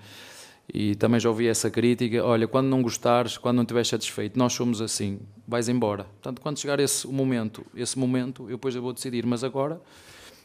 e 0.72 0.96
também 0.96 1.20
já 1.20 1.30
ouvi 1.30 1.48
essa 1.48 1.70
crítica, 1.70 2.24
olha, 2.24 2.48
quando 2.48 2.68
não 2.68 2.82
gostares, 2.82 3.38
quando 3.38 3.58
não 3.58 3.64
estiveres 3.64 3.88
satisfeito, 3.88 4.38
nós 4.38 4.54
somos 4.54 4.82
assim, 4.82 5.20
vais 5.48 5.68
embora. 5.68 6.04
Portanto, 6.04 6.42
quando 6.42 6.60
chegar 6.60 6.80
esse 6.80 7.08
momento, 7.08 7.66
esse 7.76 7.98
momento, 7.98 8.44
eu 8.44 8.58
depois 8.58 8.76
eu 8.76 8.82
vou 8.82 8.94
decidir, 8.94 9.26
mas 9.26 9.44
agora 9.44 9.82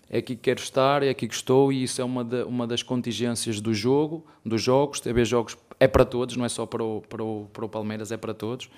é 0.08 0.18
aqui 0.18 0.36
que 0.36 0.42
quero 0.42 0.60
estar, 0.60 1.02
é 1.02 1.10
aqui 1.10 1.26
que 1.28 1.34
estou 1.34 1.72
e 1.72 1.82
isso 1.82 2.00
é 2.00 2.04
uma, 2.04 2.22
uma 2.44 2.66
das 2.66 2.82
contingências 2.82 3.60
do 3.60 3.74
jogo, 3.74 4.24
dos 4.44 4.62
jogos, 4.62 5.00
TV 5.00 5.24
Jogos 5.24 5.56
é 5.78 5.86
para 5.86 6.04
todos, 6.04 6.36
não 6.36 6.44
é 6.44 6.48
só 6.48 6.66
para 6.66 6.82
o, 6.82 7.02
para 7.02 7.22
o, 7.22 7.48
para 7.52 7.64
o 7.64 7.68
Palmeiras, 7.68 8.10
é 8.12 8.16
para 8.16 8.34
todos. 8.34 8.70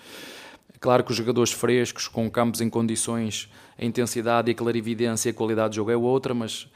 Claro 0.80 1.02
que 1.02 1.10
os 1.10 1.16
jogadores 1.16 1.52
frescos, 1.52 2.06
com 2.06 2.30
campos 2.30 2.60
em 2.60 2.68
condições, 2.70 3.50
a 3.76 3.84
intensidade 3.84 4.50
e 4.50 4.52
a 4.52 4.54
clarividência 4.54 5.28
e 5.28 5.32
a 5.32 5.34
qualidade 5.34 5.70
de 5.70 5.76
jogo 5.76 5.90
é 5.90 5.96
outra, 5.96 6.34
mas 6.34 6.68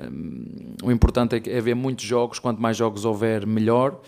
um, 0.00 0.74
o 0.82 0.90
importante 0.90 1.36
é, 1.36 1.56
é 1.56 1.60
ver 1.60 1.74
muitos 1.74 2.04
jogos, 2.04 2.38
quanto 2.38 2.60
mais 2.60 2.76
jogos 2.76 3.04
houver, 3.04 3.46
melhor. 3.46 4.00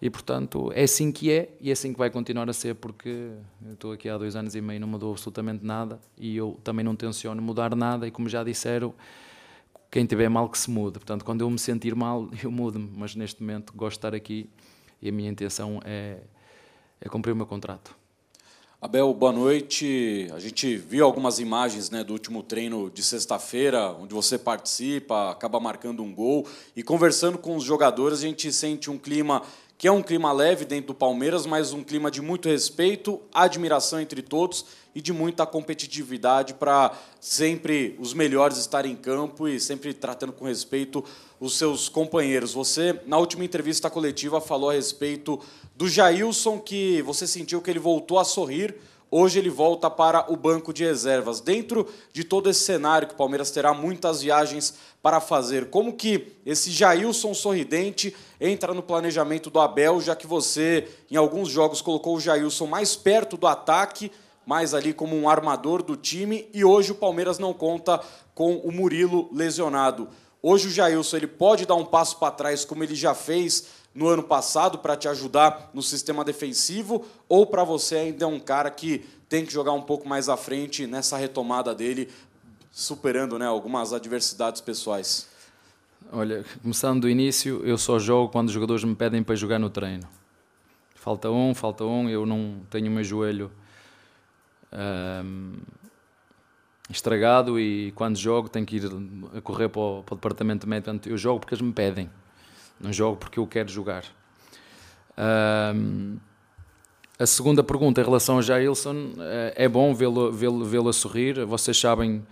E 0.00 0.10
portanto 0.10 0.70
é 0.74 0.82
assim 0.82 1.10
que 1.10 1.30
é 1.30 1.56
e 1.58 1.70
é 1.70 1.72
assim 1.72 1.90
que 1.90 1.98
vai 1.98 2.10
continuar 2.10 2.48
a 2.50 2.52
ser, 2.52 2.74
porque 2.74 3.30
eu 3.64 3.72
estou 3.72 3.92
aqui 3.92 4.10
há 4.10 4.18
dois 4.18 4.36
anos 4.36 4.54
e 4.54 4.60
meio, 4.60 4.78
não 4.78 4.86
mudou 4.86 5.10
absolutamente 5.12 5.64
nada 5.64 5.98
e 6.18 6.36
eu 6.36 6.60
também 6.62 6.84
não 6.84 6.94
tenciono 6.94 7.40
mudar 7.40 7.74
nada. 7.74 8.06
E 8.06 8.10
como 8.10 8.28
já 8.28 8.44
disseram, 8.44 8.94
quem 9.90 10.04
tiver 10.04 10.28
mal 10.28 10.48
que 10.50 10.58
se 10.58 10.70
mude. 10.70 10.98
Portanto, 10.98 11.24
quando 11.24 11.40
eu 11.40 11.50
me 11.50 11.58
sentir 11.58 11.94
mal, 11.94 12.28
eu 12.42 12.50
mudo-me, 12.50 12.90
mas 12.94 13.14
neste 13.14 13.40
momento 13.40 13.72
gosto 13.74 13.92
de 13.92 13.98
estar 13.98 14.14
aqui 14.14 14.50
e 15.00 15.08
a 15.08 15.12
minha 15.12 15.30
intenção 15.30 15.80
é, 15.84 16.18
é 17.00 17.08
cumprir 17.08 17.32
o 17.32 17.36
meu 17.36 17.46
contrato. 17.46 17.94
Abel, 18.78 19.12
boa 19.14 19.32
noite. 19.32 20.28
A 20.34 20.38
gente 20.38 20.76
viu 20.76 21.04
algumas 21.04 21.38
imagens 21.38 21.90
né, 21.90 22.04
do 22.04 22.12
último 22.12 22.42
treino 22.42 22.90
de 22.90 23.02
sexta-feira, 23.02 23.90
onde 23.92 24.12
você 24.12 24.38
participa, 24.38 25.30
acaba 25.30 25.58
marcando 25.58 26.02
um 26.02 26.14
gol. 26.14 26.46
E 26.76 26.82
conversando 26.82 27.38
com 27.38 27.56
os 27.56 27.64
jogadores, 27.64 28.18
a 28.18 28.22
gente 28.22 28.52
sente 28.52 28.90
um 28.90 28.98
clima 28.98 29.42
que 29.78 29.86
é 29.86 29.92
um 29.92 30.02
clima 30.02 30.32
leve 30.32 30.64
dentro 30.64 30.88
do 30.88 30.94
Palmeiras, 30.94 31.44
mas 31.44 31.72
um 31.72 31.84
clima 31.84 32.10
de 32.10 32.22
muito 32.22 32.48
respeito, 32.48 33.20
admiração 33.32 34.00
entre 34.00 34.22
todos 34.22 34.64
e 34.94 35.02
de 35.02 35.12
muita 35.12 35.44
competitividade 35.44 36.54
para 36.54 36.96
sempre 37.20 37.94
os 37.98 38.14
melhores 38.14 38.56
estarem 38.56 38.92
em 38.92 38.96
campo 38.96 39.46
e 39.46 39.60
sempre 39.60 39.92
tratando 39.92 40.32
com 40.32 40.46
respeito 40.46 41.04
os 41.38 41.58
seus 41.58 41.90
companheiros. 41.90 42.54
Você, 42.54 42.98
na 43.06 43.18
última 43.18 43.44
entrevista 43.44 43.90
coletiva, 43.90 44.40
falou 44.40 44.70
a 44.70 44.72
respeito 44.72 45.38
do 45.74 45.86
Jailson, 45.86 46.58
que 46.58 47.02
você 47.02 47.26
sentiu 47.26 47.60
que 47.60 47.68
ele 47.70 47.78
voltou 47.78 48.18
a 48.18 48.24
sorrir 48.24 48.74
Hoje 49.10 49.38
ele 49.38 49.48
volta 49.48 49.88
para 49.88 50.30
o 50.32 50.36
banco 50.36 50.72
de 50.72 50.84
reservas. 50.84 51.40
Dentro 51.40 51.86
de 52.12 52.24
todo 52.24 52.50
esse 52.50 52.60
cenário 52.60 53.06
que 53.06 53.14
o 53.14 53.16
Palmeiras 53.16 53.50
terá 53.50 53.72
muitas 53.72 54.22
viagens 54.22 54.74
para 55.00 55.20
fazer, 55.20 55.70
como 55.70 55.92
que 55.92 56.32
esse 56.44 56.70
Jailson 56.70 57.32
sorridente 57.32 58.14
entra 58.40 58.74
no 58.74 58.82
planejamento 58.82 59.48
do 59.48 59.60
Abel, 59.60 60.00
já 60.00 60.16
que 60.16 60.26
você 60.26 60.88
em 61.08 61.14
alguns 61.14 61.48
jogos 61.48 61.80
colocou 61.80 62.16
o 62.16 62.20
Jailson 62.20 62.66
mais 62.66 62.96
perto 62.96 63.36
do 63.36 63.46
ataque, 63.46 64.10
mais 64.44 64.74
ali 64.74 64.92
como 64.92 65.16
um 65.16 65.28
armador 65.28 65.80
do 65.82 65.96
time, 65.96 66.48
e 66.52 66.64
hoje 66.64 66.90
o 66.90 66.96
Palmeiras 66.96 67.38
não 67.38 67.54
conta 67.54 68.00
com 68.34 68.56
o 68.56 68.72
Murilo 68.72 69.28
lesionado. 69.32 70.08
Hoje 70.42 70.68
o 70.68 70.70
Jailson 70.70 71.16
ele 71.16 71.26
pode 71.28 71.66
dar 71.66 71.76
um 71.76 71.84
passo 71.84 72.18
para 72.18 72.32
trás, 72.32 72.64
como 72.64 72.82
ele 72.82 72.94
já 72.94 73.14
fez 73.14 73.66
no 73.96 74.08
ano 74.08 74.22
passado 74.22 74.78
para 74.78 74.94
te 74.94 75.08
ajudar 75.08 75.70
no 75.72 75.82
sistema 75.82 76.22
defensivo 76.22 77.04
ou 77.26 77.46
para 77.46 77.64
você 77.64 77.96
ainda 77.96 78.26
é 78.26 78.28
um 78.28 78.38
cara 78.38 78.70
que 78.70 79.04
tem 79.26 79.44
que 79.44 79.52
jogar 79.52 79.72
um 79.72 79.80
pouco 79.80 80.06
mais 80.06 80.28
à 80.28 80.36
frente 80.36 80.86
nessa 80.86 81.16
retomada 81.16 81.74
dele, 81.74 82.10
superando 82.70 83.38
né, 83.38 83.46
algumas 83.46 83.94
adversidades 83.94 84.60
pessoais? 84.60 85.26
Olha, 86.12 86.44
começando 86.62 87.00
do 87.00 87.08
início, 87.08 87.62
eu 87.64 87.78
só 87.78 87.98
jogo 87.98 88.30
quando 88.30 88.48
os 88.48 88.54
jogadores 88.54 88.84
me 88.84 88.94
pedem 88.94 89.22
para 89.22 89.34
jogar 89.34 89.58
no 89.58 89.70
treino. 89.70 90.06
Falta 90.94 91.30
um, 91.30 91.54
falta 91.54 91.84
um, 91.84 92.08
eu 92.08 92.26
não 92.26 92.60
tenho 92.70 92.88
o 92.88 92.90
meu 92.90 93.02
joelho 93.02 93.50
estragado 96.90 97.58
e 97.58 97.92
quando 97.92 98.16
jogo 98.16 98.48
tenho 98.48 98.66
que 98.66 98.76
ir 98.76 98.90
a 99.34 99.40
correr 99.40 99.68
para 99.68 99.80
o, 99.80 100.02
para 100.04 100.12
o 100.12 100.16
departamento 100.16 100.68
médico. 100.68 101.08
Eu 101.08 101.16
jogo 101.16 101.40
porque 101.40 101.54
eles 101.54 101.62
me 101.62 101.72
pedem. 101.72 102.10
Não 102.80 102.92
jogo 102.92 103.16
porque 103.16 103.38
eu 103.38 103.46
quero 103.46 103.68
jogar. 103.68 104.04
Um, 105.18 106.18
a 107.18 107.24
segunda 107.24 107.64
pergunta 107.64 108.00
em 108.00 108.04
relação 108.04 108.38
a 108.38 108.42
Jailson, 108.42 109.12
eh, 109.18 109.54
é 109.56 109.68
bom 109.68 109.94
vê-lo 109.94 110.30
vê 110.30 110.46
vê 110.50 110.88
a 110.88 110.92
sorrir. 110.92 111.46
Vocês 111.46 111.78
sabem, 111.78 112.22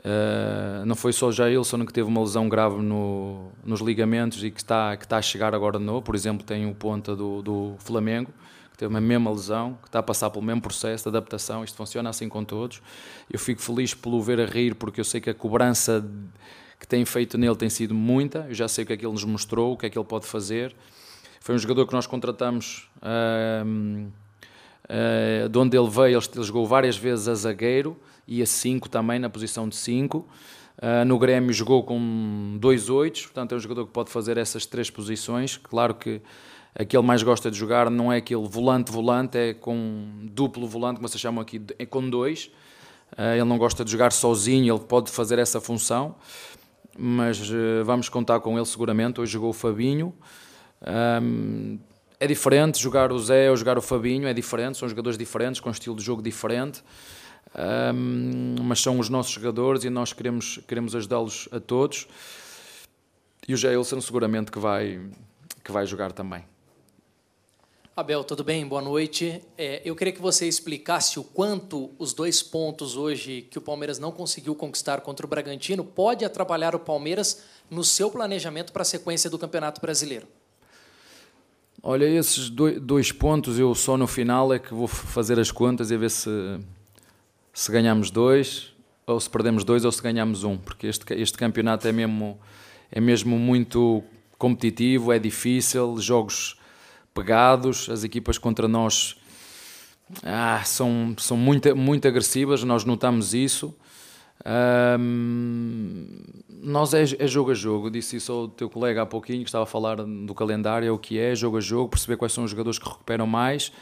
uh, 0.00 0.84
não 0.84 0.94
foi 0.94 1.10
só 1.10 1.28
o 1.28 1.32
Jailson 1.32 1.86
que 1.86 1.92
teve 1.92 2.06
uma 2.06 2.20
lesão 2.20 2.46
grave 2.46 2.82
no, 2.82 3.50
nos 3.64 3.80
ligamentos 3.80 4.44
e 4.44 4.50
que 4.50 4.60
está, 4.60 4.94
que 4.98 5.06
está 5.06 5.16
a 5.16 5.22
chegar 5.22 5.54
agora 5.54 5.78
de 5.78 5.84
novo. 5.86 6.02
Por 6.02 6.14
exemplo, 6.14 6.44
tem 6.44 6.70
o 6.70 6.74
ponta 6.74 7.16
do, 7.16 7.40
do 7.40 7.76
Flamengo, 7.78 8.30
que 8.72 8.76
teve 8.76 8.94
a 8.94 9.00
mesma 9.00 9.30
lesão, 9.30 9.78
que 9.80 9.88
está 9.88 10.00
a 10.00 10.02
passar 10.02 10.28
pelo 10.28 10.44
mesmo 10.44 10.60
processo 10.60 11.04
de 11.04 11.08
adaptação. 11.16 11.64
Isto 11.64 11.76
funciona 11.78 12.10
assim 12.10 12.28
com 12.28 12.44
todos. 12.44 12.82
Eu 13.32 13.38
fico 13.38 13.62
feliz 13.62 13.94
pelo 13.94 14.20
ver 14.20 14.38
a 14.38 14.44
rir, 14.44 14.74
porque 14.74 15.00
eu 15.00 15.04
sei 15.04 15.18
que 15.18 15.30
a 15.30 15.34
cobrança 15.34 16.04
que 16.84 16.88
tem 16.88 17.02
feito 17.06 17.38
nele 17.38 17.56
tem 17.56 17.70
sido 17.70 17.94
muita. 17.94 18.44
Eu 18.46 18.54
já 18.54 18.68
sei 18.68 18.84
o 18.84 18.86
que 18.86 18.92
é 18.92 18.96
que 18.98 19.06
ele 19.06 19.12
nos 19.12 19.24
mostrou, 19.24 19.72
o 19.72 19.76
que 19.76 19.86
é 19.86 19.90
que 19.90 19.98
ele 19.98 20.04
pode 20.04 20.26
fazer. 20.26 20.76
Foi 21.40 21.54
um 21.54 21.58
jogador 21.58 21.86
que 21.86 21.94
nós 21.94 22.06
contratamos 22.06 22.90
uh, 22.98 24.12
de 25.48 25.58
onde 25.58 25.78
ele 25.78 25.88
veio. 25.88 26.18
Ele, 26.18 26.26
ele 26.34 26.44
jogou 26.44 26.66
várias 26.66 26.94
vezes 26.96 27.26
a 27.26 27.34
zagueiro 27.34 27.96
e 28.28 28.42
a 28.42 28.46
5 28.46 28.90
também, 28.90 29.18
na 29.18 29.30
posição 29.30 29.66
de 29.66 29.76
5. 29.76 30.18
Uh, 30.18 30.26
ah, 30.82 31.04
no 31.06 31.18
Grêmio 31.18 31.54
jogou 31.54 31.84
com 31.84 32.58
dois 32.60 32.90
oitos, 32.90 33.22
portanto 33.22 33.52
é 33.52 33.56
um 33.56 33.60
jogador 33.60 33.86
que 33.86 33.92
pode 33.92 34.10
fazer 34.10 34.36
essas 34.36 34.66
três 34.66 34.90
posições. 34.90 35.56
Claro 35.56 35.94
que 35.94 36.20
aquele 36.74 37.02
mais 37.02 37.22
gosta 37.22 37.50
de 37.50 37.56
jogar 37.56 37.88
não 37.88 38.12
é 38.12 38.18
aquele 38.18 38.46
volante-volante, 38.46 39.38
é 39.38 39.54
com 39.54 40.06
duplo 40.22 40.66
volante, 40.68 40.96
como 40.96 41.08
vocês 41.08 41.20
chamam 41.20 41.40
aqui, 41.40 41.62
é 41.78 41.86
com 41.86 42.10
dois. 42.10 42.50
Uh, 43.16 43.36
ele 43.36 43.44
não 43.44 43.56
gosta 43.56 43.84
de 43.84 43.90
jogar 43.90 44.12
sozinho, 44.12 44.74
ele 44.74 44.84
pode 44.84 45.10
fazer 45.10 45.38
essa 45.38 45.62
função 45.62 46.16
mas 46.98 47.40
uh, 47.50 47.84
vamos 47.84 48.08
contar 48.08 48.40
com 48.40 48.56
ele 48.56 48.66
seguramente. 48.66 49.20
Hoje 49.20 49.32
jogou 49.32 49.50
o 49.50 49.52
Fabinho. 49.52 50.14
Um, 51.22 51.78
é 52.20 52.26
diferente 52.26 52.80
jogar 52.80 53.12
o 53.12 53.18
Zé 53.18 53.50
ou 53.50 53.56
jogar 53.56 53.76
o 53.76 53.82
Fabinho, 53.82 54.26
é 54.26 54.32
diferente, 54.32 54.78
são 54.78 54.88
jogadores 54.88 55.18
diferentes, 55.18 55.60
com 55.60 55.68
um 55.68 55.72
estilo 55.72 55.96
de 55.96 56.02
jogo 56.02 56.22
diferente, 56.22 56.82
um, 57.94 58.56
mas 58.62 58.80
são 58.80 58.98
os 58.98 59.08
nossos 59.08 59.32
jogadores 59.32 59.84
e 59.84 59.90
nós 59.90 60.12
queremos, 60.12 60.58
queremos 60.66 60.94
ajudá-los 60.94 61.48
a 61.52 61.60
todos. 61.60 62.06
E 63.46 63.52
o 63.52 63.56
Jailson 63.56 64.00
seguramente 64.00 64.50
que 64.50 64.58
vai, 64.58 65.00
que 65.62 65.70
vai 65.70 65.86
jogar 65.86 66.12
também. 66.12 66.44
Abel, 67.96 68.24
tudo 68.24 68.42
bem? 68.42 68.66
Boa 68.66 68.82
noite. 68.82 69.40
É, 69.56 69.80
eu 69.84 69.94
queria 69.94 70.12
que 70.12 70.20
você 70.20 70.48
explicasse 70.48 71.16
o 71.20 71.22
quanto 71.22 71.92
os 71.96 72.12
dois 72.12 72.42
pontos 72.42 72.96
hoje 72.96 73.42
que 73.48 73.56
o 73.56 73.60
Palmeiras 73.60 74.00
não 74.00 74.10
conseguiu 74.10 74.52
conquistar 74.56 75.00
contra 75.00 75.24
o 75.24 75.28
Bragantino 75.28 75.84
pode 75.84 76.24
atrapalhar 76.24 76.74
o 76.74 76.80
Palmeiras 76.80 77.44
no 77.70 77.84
seu 77.84 78.10
planejamento 78.10 78.72
para 78.72 78.82
a 78.82 78.84
sequência 78.84 79.30
do 79.30 79.38
Campeonato 79.38 79.80
Brasileiro. 79.80 80.26
Olha, 81.80 82.04
esses 82.04 82.50
dois 82.50 83.12
pontos 83.12 83.60
eu 83.60 83.72
só 83.76 83.96
no 83.96 84.08
final 84.08 84.52
é 84.52 84.58
que 84.58 84.74
vou 84.74 84.88
fazer 84.88 85.38
as 85.38 85.52
contas 85.52 85.92
e 85.92 85.96
ver 85.96 86.10
se, 86.10 86.58
se 87.52 87.70
ganhamos 87.70 88.10
dois, 88.10 88.74
ou 89.06 89.20
se 89.20 89.30
perdemos 89.30 89.62
dois, 89.62 89.84
ou 89.84 89.92
se 89.92 90.02
ganhamos 90.02 90.42
um, 90.42 90.56
porque 90.56 90.88
este, 90.88 91.04
este 91.14 91.38
campeonato 91.38 91.86
é 91.86 91.92
mesmo, 91.92 92.40
é 92.90 93.00
mesmo 93.00 93.38
muito 93.38 94.02
competitivo, 94.36 95.12
é 95.12 95.18
difícil, 95.20 95.96
jogos 96.00 96.56
pegados, 97.14 97.88
as 97.88 98.04
equipas 98.04 98.36
contra 98.36 98.66
nós 98.66 99.16
ah, 100.22 100.62
são, 100.64 101.14
são 101.18 101.36
muito, 101.36 101.74
muito 101.74 102.06
agressivas, 102.06 102.62
nós 102.64 102.84
notamos 102.84 103.32
isso. 103.32 103.74
Um, 104.98 106.06
nós 106.48 106.92
é, 106.92 107.02
é, 107.02 107.26
jogo 107.26 107.52
a 107.52 107.54
jogo, 107.54 107.90
disse 107.90 108.16
isso 108.16 108.32
ao 108.32 108.48
teu 108.48 108.68
colega 108.68 109.02
há 109.02 109.06
pouquinho 109.06 109.42
que 109.42 109.48
estava 109.48 109.64
a 109.64 109.66
falar 109.66 109.96
do 109.96 110.34
calendário, 110.34 110.88
é 110.88 110.90
o 110.90 110.98
que 110.98 111.18
é, 111.18 111.34
jogo 111.34 111.56
a 111.56 111.60
jogo, 111.60 111.90
perceber 111.90 112.16
quais 112.16 112.32
são 112.32 112.44
os 112.44 112.50
jogadores 112.50 112.78
que 112.78 112.86
recuperam 112.86 113.26
mais, 113.26 113.72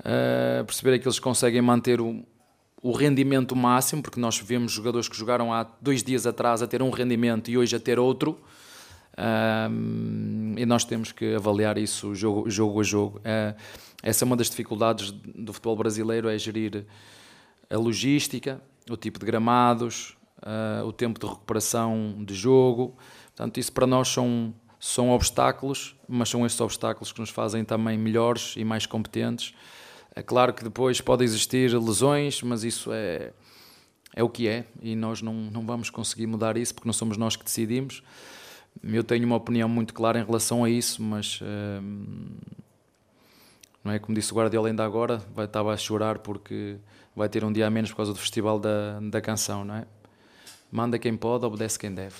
uh, 0.00 0.64
perceber 0.64 0.94
aqueles 0.94 1.18
que 1.18 1.24
conseguem 1.24 1.60
manter 1.60 2.00
o, 2.00 2.24
o 2.82 2.92
rendimento 2.92 3.54
máximo, 3.54 4.02
porque 4.02 4.18
nós 4.18 4.38
vemos 4.38 4.72
jogadores 4.72 5.08
que 5.08 5.16
jogaram 5.16 5.52
há 5.52 5.64
dois 5.80 6.02
dias 6.02 6.26
atrás 6.26 6.62
a 6.62 6.66
ter 6.66 6.82
um 6.82 6.90
rendimento 6.90 7.50
e 7.50 7.58
hoje 7.58 7.76
a 7.76 7.80
ter 7.80 7.98
outro. 7.98 8.38
E 10.56 10.66
nós 10.66 10.84
temos 10.84 11.12
que 11.12 11.34
avaliar 11.34 11.78
isso 11.78 12.14
jogo, 12.14 12.50
jogo 12.50 12.80
a 12.80 12.82
jogo. 12.82 13.18
Uh, 13.18 13.54
essa 14.02 14.24
é 14.24 14.26
uma 14.26 14.36
das 14.36 14.50
dificuldades 14.50 15.10
do 15.10 15.52
futebol 15.52 15.76
brasileiro, 15.76 16.28
é 16.28 16.36
gerir 16.38 16.84
a 17.70 17.76
logística, 17.76 18.60
o 18.90 18.96
tipo 18.96 19.18
de 19.18 19.26
gramados, 19.26 20.16
uh, 20.40 20.84
o 20.84 20.92
tempo 20.92 21.18
de 21.18 21.26
recuperação 21.26 22.16
de 22.24 22.34
jogo. 22.34 22.96
Portanto, 23.26 23.58
isso 23.58 23.72
para 23.72 23.86
nós 23.86 24.08
são, 24.08 24.54
são 24.78 25.10
obstáculos, 25.10 25.96
mas 26.08 26.28
são 26.28 26.44
esses 26.44 26.60
obstáculos 26.60 27.12
que 27.12 27.20
nos 27.20 27.30
fazem 27.30 27.64
também 27.64 27.96
melhores 27.96 28.54
e 28.56 28.64
mais 28.64 28.86
competentes. 28.86 29.54
É 30.14 30.22
claro 30.22 30.52
que 30.52 30.62
depois 30.62 31.00
pode 31.00 31.24
existir 31.24 31.76
lesões, 31.76 32.42
mas 32.42 32.62
isso 32.62 32.92
é, 32.92 33.32
é 34.14 34.22
o 34.22 34.28
que 34.28 34.46
é 34.46 34.64
e 34.80 34.94
nós 34.94 35.20
não, 35.22 35.34
não 35.34 35.66
vamos 35.66 35.90
conseguir 35.90 36.26
mudar 36.26 36.56
isso 36.56 36.74
porque 36.74 36.86
não 36.86 36.92
somos 36.92 37.16
nós 37.16 37.34
que 37.34 37.44
decidimos. 37.44 38.02
Eu 38.82 39.04
tenho 39.04 39.26
uma 39.26 39.36
opinião 39.36 39.68
muito 39.68 39.94
clara 39.94 40.18
em 40.18 40.24
relação 40.24 40.64
a 40.64 40.70
isso, 40.70 41.02
mas 41.02 41.40
hum, 41.42 42.36
não 43.82 43.92
é 43.92 43.98
como 43.98 44.14
disse 44.14 44.32
o 44.32 44.36
Guardiola 44.36 44.68
ainda 44.68 44.84
agora, 44.84 45.18
vai 45.34 45.44
estar 45.44 45.66
a 45.66 45.76
chorar 45.76 46.18
porque 46.18 46.76
vai 47.14 47.28
ter 47.28 47.44
um 47.44 47.52
dia 47.52 47.66
a 47.66 47.70
menos 47.70 47.90
por 47.90 47.98
causa 47.98 48.12
do 48.12 48.18
festival 48.18 48.58
da, 48.58 48.98
da 49.00 49.20
canção, 49.20 49.64
não 49.64 49.76
é? 49.76 49.86
Manda 50.70 50.98
quem 50.98 51.16
pode, 51.16 51.44
obedece 51.44 51.78
quem 51.78 51.94
deve. 51.94 52.16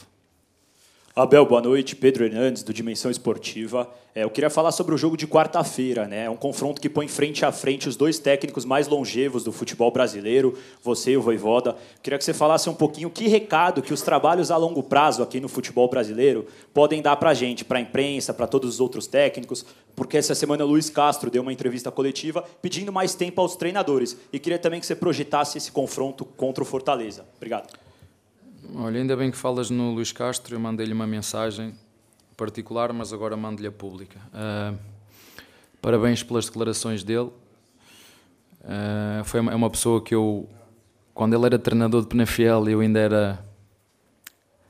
Abel, 1.16 1.46
boa 1.46 1.62
noite. 1.62 1.94
Pedro 1.94 2.24
Hernandes, 2.24 2.64
do 2.64 2.74
Dimensão 2.74 3.08
Esportiva. 3.08 3.88
É, 4.16 4.24
eu 4.24 4.30
queria 4.30 4.50
falar 4.50 4.72
sobre 4.72 4.96
o 4.96 4.98
jogo 4.98 5.16
de 5.16 5.28
quarta-feira. 5.28 6.08
Né? 6.08 6.24
É 6.24 6.30
um 6.30 6.34
confronto 6.34 6.80
que 6.80 6.88
põe 6.88 7.06
frente 7.06 7.44
a 7.44 7.52
frente 7.52 7.88
os 7.88 7.94
dois 7.94 8.18
técnicos 8.18 8.64
mais 8.64 8.88
longevos 8.88 9.44
do 9.44 9.52
futebol 9.52 9.92
brasileiro, 9.92 10.58
você 10.82 11.12
e 11.12 11.16
o 11.16 11.22
Voivoda. 11.22 11.76
Queria 12.02 12.18
que 12.18 12.24
você 12.24 12.34
falasse 12.34 12.68
um 12.68 12.74
pouquinho 12.74 13.08
que 13.08 13.28
recado 13.28 13.80
que 13.80 13.94
os 13.94 14.02
trabalhos 14.02 14.50
a 14.50 14.56
longo 14.56 14.82
prazo 14.82 15.22
aqui 15.22 15.38
no 15.38 15.48
futebol 15.48 15.88
brasileiro 15.88 16.48
podem 16.74 17.00
dar 17.00 17.14
para 17.14 17.30
a 17.30 17.34
gente, 17.34 17.64
para 17.64 17.78
a 17.78 17.82
imprensa, 17.82 18.34
para 18.34 18.48
todos 18.48 18.68
os 18.68 18.80
outros 18.80 19.06
técnicos, 19.06 19.64
porque 19.94 20.16
essa 20.16 20.34
semana 20.34 20.64
o 20.64 20.68
Luiz 20.68 20.90
Castro 20.90 21.30
deu 21.30 21.42
uma 21.42 21.52
entrevista 21.52 21.92
coletiva 21.92 22.42
pedindo 22.60 22.92
mais 22.92 23.14
tempo 23.14 23.40
aos 23.40 23.54
treinadores. 23.54 24.16
E 24.32 24.40
queria 24.40 24.58
também 24.58 24.80
que 24.80 24.86
você 24.86 24.96
projetasse 24.96 25.58
esse 25.58 25.70
confronto 25.70 26.24
contra 26.24 26.64
o 26.64 26.66
Fortaleza. 26.66 27.24
Obrigado. 27.36 27.83
Olha, 28.72 29.00
ainda 29.00 29.16
bem 29.16 29.30
que 29.30 29.36
falas 29.36 29.68
no 29.68 29.92
Luís 29.92 30.12
Castro, 30.12 30.54
eu 30.54 30.60
mandei-lhe 30.60 30.92
uma 30.92 31.06
mensagem 31.06 31.74
particular, 32.36 32.92
mas 32.92 33.12
agora 33.12 33.36
mando-lhe 33.36 33.68
a 33.68 33.72
pública. 33.72 34.18
Uh, 34.32 34.78
parabéns 35.82 36.22
pelas 36.22 36.46
declarações 36.46 37.02
dele. 37.02 37.30
Uh, 38.62 39.22
foi 39.24 39.40
uma, 39.40 39.52
é 39.52 39.54
uma 39.54 39.68
pessoa 39.68 40.02
que 40.02 40.14
eu, 40.14 40.48
quando 41.12 41.34
ele 41.34 41.44
era 41.44 41.58
treinador 41.58 42.02
de 42.02 42.08
Penafiel, 42.08 42.68
eu 42.68 42.80
ainda 42.80 42.98
era, 42.98 43.44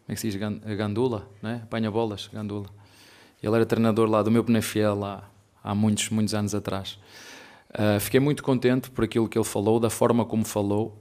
como 0.05 0.09
é 0.09 0.15
que 0.15 0.21
se 0.21 0.31
diz, 0.31 0.37
gandula, 0.77 1.29
né? 1.41 1.61
apanha 1.63 1.91
bolas, 1.91 2.29
gandula. 2.33 2.67
Ele 3.43 3.55
era 3.55 3.65
treinador 3.65 4.09
lá 4.09 4.23
do 4.23 4.31
meu 4.31 4.43
Penafiel 4.43 4.99
há 5.63 5.75
muitos, 5.75 6.09
muitos 6.11 6.35
anos 6.35 6.55
atrás. 6.55 6.99
Uh, 7.71 8.01
fiquei 8.01 8.21
muito 8.21 8.43
contente 8.43 8.91
por 8.91 9.05
aquilo 9.05 9.29
que 9.29 9.39
ele 9.39 9.45
falou, 9.45 9.79
da 9.79 9.91
forma 9.91 10.25
como 10.25 10.45
falou. 10.45 10.99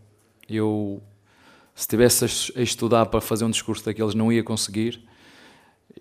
Eu, 0.48 1.02
se 1.75 1.88
tivesse 1.88 2.53
a 2.56 2.62
estudar 2.62 3.08
para 3.08 3.20
fazer 3.20 3.46
um 3.46 3.50
discurso 3.50 3.84
daqueles, 3.84 4.13
não 4.13 4.32
ia 4.32 4.44
conseguir. 4.44 5.03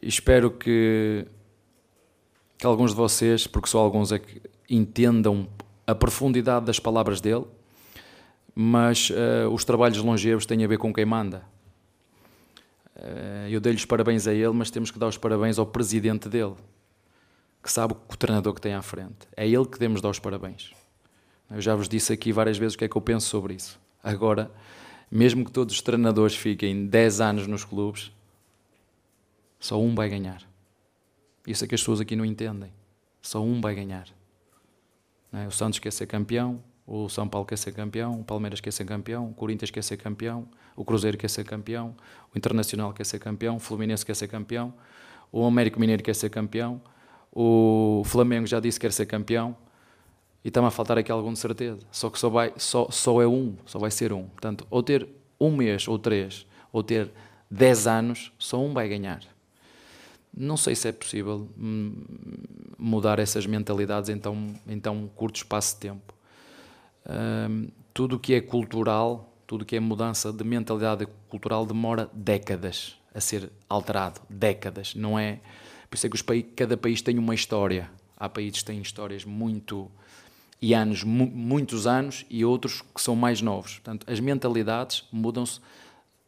Espero 0.01 0.51
que, 0.51 1.27
que 2.59 2.67
alguns 2.67 2.91
de 2.91 2.97
vocês, 2.97 3.47
porque 3.47 3.69
só 3.69 3.79
alguns 3.79 4.13
é 4.13 4.19
que 4.19 4.43
entendam 4.69 5.49
a 5.87 5.95
profundidade 5.95 6.67
das 6.67 6.79
palavras 6.79 7.21
dele, 7.21 7.45
mas 8.55 9.11
uh, 9.11 9.49
os 9.51 9.65
trabalhos 9.65 9.99
longevos 9.99 10.45
têm 10.45 10.65
a 10.65 10.69
ver 10.69 10.79
com 10.79 10.93
quem 10.93 11.05
manda. 11.05 11.43
Uh, 12.97 13.49
eu 13.49 13.61
dei-lhe 13.61 13.79
os 13.79 13.87
parabéns 13.87 14.27
a 14.27 14.35
ele, 14.35 14.53
mas 14.53 14.71
temos 14.71 14.91
que 14.91 14.99
dar 14.99 15.09
os 15.09 15.17
parabéns 15.17 15.59
ao 15.59 15.67
presidente 15.67 16.29
dele, 16.29 16.55
que 17.63 17.73
sabe 17.73 17.95
o 17.95 18.17
treinador 18.17 18.55
que 18.55 18.61
tem 18.61 18.75
à 18.75 18.83
frente. 18.83 19.27
É 19.37 19.49
ele 19.49 19.65
que 19.65 19.79
devemos 19.79 20.01
dar 20.01 20.11
os 20.11 20.19
parabéns. 20.19 20.73
Eu 21.51 21.61
já 21.61 21.75
vos 21.75 21.89
disse 21.89 22.13
aqui 22.13 22.33
várias 22.33 22.59
vezes 22.59 22.75
o 22.75 22.79
que 22.79 22.85
é 22.85 22.89
que 22.89 22.97
eu 22.97 23.03
penso 23.03 23.27
sobre 23.29 23.55
isso. 23.55 23.81
Agora, 24.03 24.51
mesmo 25.13 25.45
que 25.45 25.53
todos 25.53 25.75
os 25.75 25.83
treinadores 25.83 26.35
fiquem 26.35 26.87
10 26.87 27.21
anos 27.21 27.47
nos 27.47 27.67
clubes, 27.67 28.11
só 29.61 29.79
um 29.79 29.95
vai 29.95 30.09
ganhar. 30.09 30.43
Isso 31.47 31.63
é 31.63 31.69
que 31.69 31.75
as 31.75 31.83
pessoas 31.83 32.01
aqui 32.01 32.17
não 32.17 32.25
entendem. 32.25 32.73
Só 33.21 33.43
um 33.45 33.61
vai 33.61 33.75
ganhar. 33.75 34.09
É? 35.31 35.47
O 35.47 35.51
Santos 35.51 35.79
quer 35.79 35.93
ser 35.93 36.07
campeão, 36.07 36.65
o 36.87 37.11
São 37.11 37.29
Paulo 37.29 37.47
quer 37.47 37.59
ser 37.59 37.73
campeão, 37.73 38.21
o 38.21 38.25
Palmeiras 38.25 38.59
quer 38.59 38.73
ser 38.73 38.87
campeão, 38.87 39.29
o 39.29 39.35
Corinthians 39.35 39.71
quer 39.71 39.85
ser 39.85 39.99
campeão, 39.99 40.49
o 40.75 40.83
Cruzeiro 40.83 41.19
quer 41.19 41.29
ser 41.29 41.45
campeão, 41.45 41.95
o 42.35 42.39
Internacional 42.39 42.95
quer 42.95 43.05
ser 43.05 43.19
campeão, 43.19 43.57
o 43.57 43.61
Fluminense 43.61 44.07
quer 44.07 44.17
ser 44.17 44.29
campeão, 44.29 44.73
o 45.31 45.45
Américo 45.45 45.79
Mineiro 45.79 46.03
quer 46.03 46.15
ser 46.15 46.31
campeão, 46.31 46.81
o 47.31 48.03
Flamengo 48.07 48.47
já 48.47 48.61
disse 48.61 48.81
que 48.81 48.87
quer 48.87 48.93
ser 48.93 49.05
campeão 49.05 49.55
e 50.45 50.49
está-me 50.49 50.67
a 50.67 50.71
faltar 50.71 50.99
aqui 50.99 51.13
algum 51.13 51.33
de 51.33 51.39
certeza. 51.39 51.79
Só 51.91 52.11
que 52.11 52.19
só, 52.19 52.29
vai, 52.29 52.53
só, 52.57 52.89
só 52.91 53.23
é 53.23 53.27
um, 53.27 53.57
só 53.65 53.79
vai 53.79 53.91
ser 53.91 54.13
um. 54.13 54.25
Portanto, 54.25 54.67
ou 54.71 54.83
ter 54.83 55.09
um 55.41 55.55
mês 55.55 55.87
ou 55.89 55.99
três, 55.99 56.47
ou 56.73 56.83
ter 56.83 57.11
dez 57.51 57.87
anos, 57.87 58.33
só 58.39 58.61
um 58.61 58.73
vai 58.73 58.89
ganhar. 58.89 59.21
Não 60.35 60.57
sei 60.57 60.75
se 60.75 60.89
é 60.89 60.93
possível 60.93 61.49
hum, 61.59 61.95
mudar 62.79 63.19
essas 63.19 63.47
mentalidades 63.47 64.09
em 64.09 64.19
tão, 64.19 64.55
em 64.67 64.81
tão 64.81 65.09
curto 65.15 65.37
espaço 65.37 65.75
de 65.75 65.81
tempo. 65.81 66.15
Um, 67.07 67.69
tudo 67.93 68.17
o 68.17 68.19
que 68.19 68.35
é 68.35 68.41
cultural, 68.41 69.37
tudo 69.47 69.63
o 69.63 69.65
que 69.65 69.77
é 69.77 69.81
mudança 69.81 70.33
de 70.33 70.43
mentalidade 70.43 71.07
cultural 71.29 71.67
demora 71.67 72.09
décadas 72.15 72.97
a 73.15 73.21
ser 73.21 73.51
alterado. 73.69 74.21
Décadas. 74.29 74.95
Não 74.95 75.19
é. 75.19 75.41
Por 75.91 75.97
isso 75.97 76.07
é 76.07 76.11
que 76.11 76.43
cada 76.57 76.77
país 76.77 77.03
tem 77.03 77.19
uma 77.19 77.35
história. 77.35 77.91
Há 78.17 78.29
países 78.29 78.61
que 78.61 78.67
têm 78.67 78.81
histórias 78.81 79.25
muito. 79.25 79.91
E 80.63 80.73
anos, 80.73 81.03
mu 81.03 81.27
muitos 81.27 81.89
anos, 81.89 82.25
e 82.31 82.45
outros 82.45 82.83
que 82.95 83.03
são 83.03 83.17
mais 83.17 83.43
novos. 83.43 83.75
Portanto, 83.75 84.07
as 84.09 84.21
mentalidades 84.21 85.05
mudam-se 85.11 85.61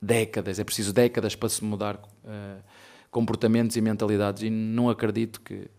décadas. 0.02 0.58
É 0.58 0.64
preciso 0.64 0.92
décadas 0.92 1.36
para 1.36 1.48
se 1.48 1.62
mudar. 1.62 1.96
Uh, 2.24 2.60
comportamentos 3.12 3.76
e 3.76 3.80
mentalidades 3.80 4.42
e 4.42 4.50
não 4.50 4.90
acredito 4.90 5.40
que, 5.40 5.70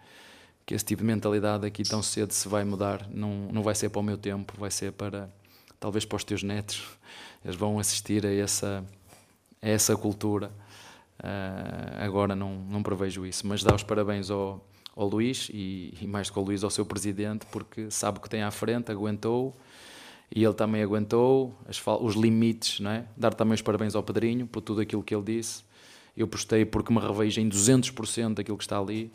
que 0.65 0.73
esse 0.73 0.85
tipo 0.85 1.01
de 1.01 1.05
mentalidade 1.05 1.67
aqui 1.67 1.83
tão 1.83 2.01
cedo 2.01 2.31
se 2.31 2.47
vai 2.47 2.63
mudar. 2.63 3.05
Não, 3.09 3.49
não 3.51 3.61
vai 3.61 3.75
ser 3.75 3.89
para 3.89 3.99
o 3.99 4.03
meu 4.03 4.17
tempo, 4.17 4.53
vai 4.57 4.71
ser 4.71 4.93
para 4.93 5.29
talvez 5.77 6.05
para 6.05 6.15
os 6.15 6.23
teus 6.23 6.41
netos. 6.41 6.81
Eles 7.43 7.57
vão 7.57 7.77
assistir 7.77 8.25
a 8.25 8.33
essa, 8.33 8.85
a 9.61 9.67
essa 9.67 9.97
cultura. 9.97 10.49
Uh, 11.19 12.01
agora 12.01 12.37
não, 12.37 12.55
não 12.55 12.81
prevejo 12.81 13.25
isso, 13.25 13.45
mas 13.45 13.61
dá 13.61 13.75
os 13.75 13.83
parabéns 13.83 14.29
ao, 14.29 14.65
ao 14.95 15.07
Luís 15.07 15.49
e, 15.53 15.93
e 16.01 16.07
mais 16.07 16.27
do 16.27 16.33
que 16.33 16.39
ao 16.39 16.45
Luís, 16.45 16.63
ao 16.63 16.69
seu 16.69 16.85
presidente, 16.85 17.45
porque 17.51 17.91
sabe 17.91 18.19
o 18.19 18.21
que 18.21 18.29
tem 18.29 18.43
à 18.43 18.51
frente, 18.51 18.91
aguentou 18.91 19.55
e 20.33 20.43
ele 20.43 20.53
também 20.53 20.81
aguentou 20.81 21.53
as, 21.67 21.81
os 22.01 22.15
limites, 22.15 22.79
não 22.79 22.91
é? 22.91 23.05
Dar 23.15 23.33
também 23.33 23.53
os 23.53 23.61
parabéns 23.61 23.95
ao 23.95 24.03
Pedrinho 24.03 24.47
por 24.47 24.61
tudo 24.61 24.81
aquilo 24.81 25.03
que 25.03 25.13
ele 25.13 25.23
disse 25.23 25.63
eu 26.15 26.27
postei 26.27 26.63
porque 26.65 26.93
me 26.93 26.99
revejo 26.99 27.41
em 27.41 27.49
200% 27.49 28.35
daquilo 28.35 28.57
que 28.57 28.63
está 28.63 28.79
ali. 28.79 29.11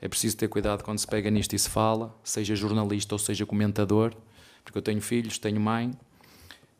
É 0.00 0.08
preciso 0.08 0.36
ter 0.36 0.48
cuidado 0.48 0.82
quando 0.82 0.98
se 0.98 1.06
pega 1.06 1.30
nisto 1.30 1.54
e 1.54 1.58
se 1.58 1.68
fala, 1.68 2.14
seja 2.24 2.56
jornalista 2.56 3.14
ou 3.14 3.18
seja 3.18 3.46
comentador, 3.46 4.14
porque 4.64 4.78
eu 4.78 4.82
tenho 4.82 5.00
filhos, 5.00 5.38
tenho 5.38 5.60
mãe, 5.60 5.92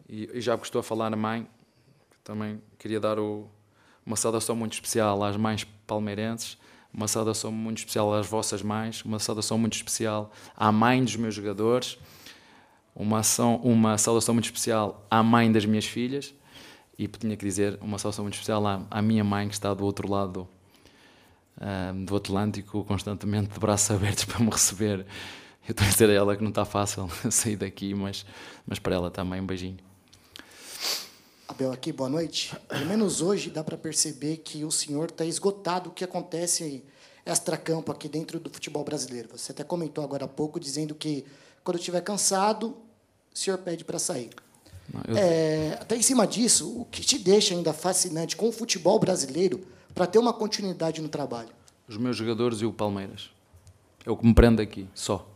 e, 0.08 0.40
já 0.40 0.56
que 0.56 0.64
estou 0.64 0.80
a 0.80 0.82
falar 0.82 1.10
na 1.10 1.16
mãe, 1.16 1.46
também 2.24 2.60
queria 2.78 2.98
dar 2.98 3.18
o, 3.18 3.48
uma 4.04 4.16
saudação 4.16 4.56
muito 4.56 4.72
especial 4.72 5.22
às 5.22 5.36
mães 5.36 5.64
palmeirenses, 5.86 6.58
uma 6.92 7.08
saudação 7.08 7.50
muito 7.50 7.78
especial 7.78 8.12
às 8.12 8.26
vossas 8.26 8.62
mães, 8.62 9.02
uma 9.04 9.18
saudação 9.18 9.58
muito 9.58 9.74
especial 9.74 10.30
à 10.56 10.70
mãe 10.70 11.02
dos 11.02 11.16
meus 11.16 11.34
jogadores, 11.34 11.98
uma, 12.94 13.20
ação, 13.20 13.56
uma 13.56 13.96
saudação 13.96 14.34
muito 14.34 14.46
especial 14.46 15.06
à 15.10 15.22
mãe 15.22 15.50
das 15.50 15.64
minhas 15.64 15.86
filhas 15.86 16.34
e 16.98 17.08
tinha 17.08 17.36
que 17.36 17.44
dizer 17.44 17.78
uma 17.80 17.98
saudação 17.98 18.24
muito 18.24 18.34
especial 18.34 18.66
à, 18.66 18.86
à 18.90 19.00
minha 19.00 19.24
mãe 19.24 19.48
que 19.48 19.54
está 19.54 19.72
do 19.72 19.84
outro 19.84 20.10
lado 20.10 20.46
um, 21.60 22.04
do 22.04 22.16
Atlântico, 22.16 22.84
constantemente 22.84 23.52
de 23.52 23.58
braços 23.58 23.90
abertos 23.90 24.24
para 24.26 24.40
me 24.40 24.50
receber. 24.50 25.06
Eu 25.66 25.72
estou 25.72 25.86
a 25.86 25.90
dizer 25.90 26.10
a 26.10 26.12
ela 26.12 26.36
que 26.36 26.42
não 26.42 26.50
está 26.50 26.64
fácil 26.64 27.08
sair 27.30 27.56
daqui, 27.56 27.94
mas, 27.94 28.26
mas 28.66 28.78
para 28.78 28.94
ela 28.94 29.10
também 29.10 29.40
um 29.40 29.46
beijinho. 29.46 29.78
Abel 31.52 31.70
aqui, 31.70 31.92
boa 31.92 32.08
noite. 32.08 32.56
Pelo 32.66 32.86
menos 32.86 33.20
hoje 33.20 33.50
dá 33.50 33.62
para 33.62 33.76
perceber 33.76 34.38
que 34.38 34.64
o 34.64 34.70
senhor 34.70 35.10
está 35.10 35.22
esgotado 35.22 35.90
o 35.90 35.92
que 35.92 36.02
acontece 36.02 36.82
extra-campo 37.26 37.92
aqui 37.92 38.08
dentro 38.08 38.40
do 38.40 38.48
futebol 38.48 38.82
brasileiro. 38.82 39.28
Você 39.36 39.52
até 39.52 39.62
comentou 39.62 40.02
agora 40.02 40.24
há 40.24 40.28
pouco 40.28 40.58
dizendo 40.58 40.94
que 40.94 41.26
quando 41.62 41.76
estiver 41.76 42.00
cansado, 42.00 42.68
o 43.34 43.38
senhor 43.38 43.58
pede 43.58 43.84
para 43.84 43.98
sair. 43.98 44.30
Eu... 45.06 45.14
É, 45.14 45.76
até 45.78 45.94
em 45.94 46.00
cima 46.00 46.26
disso, 46.26 46.80
o 46.80 46.86
que 46.86 47.02
te 47.02 47.18
deixa 47.18 47.54
ainda 47.54 47.74
fascinante 47.74 48.34
com 48.34 48.48
o 48.48 48.52
futebol 48.52 48.98
brasileiro 48.98 49.60
para 49.94 50.06
ter 50.06 50.18
uma 50.18 50.32
continuidade 50.32 51.02
no 51.02 51.08
trabalho? 51.10 51.50
Os 51.86 51.98
meus 51.98 52.16
jogadores 52.16 52.62
e 52.62 52.64
o 52.64 52.72
Palmeiras. 52.72 53.28
É 54.06 54.10
o 54.10 54.16
que 54.16 54.26
me 54.26 54.32
prende 54.32 54.62
aqui, 54.62 54.88
só. 54.94 55.28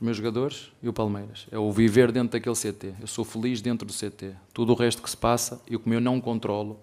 Os 0.00 0.02
meus 0.02 0.16
jogadores 0.16 0.72
e 0.82 0.88
o 0.88 0.94
Palmeiras. 0.94 1.46
É 1.50 1.58
o 1.58 1.70
viver 1.70 2.10
dentro 2.10 2.30
daquele 2.30 2.56
CT. 2.56 2.94
Eu 3.02 3.06
sou 3.06 3.22
feliz 3.22 3.60
dentro 3.60 3.86
do 3.86 3.92
CT. 3.92 4.34
Tudo 4.50 4.72
o 4.72 4.74
resto 4.74 5.02
que 5.02 5.10
se 5.10 5.16
passa 5.16 5.60
e 5.68 5.76
o 5.76 5.78
que 5.78 5.90
eu 5.90 6.00
não 6.00 6.18
controlo, 6.22 6.80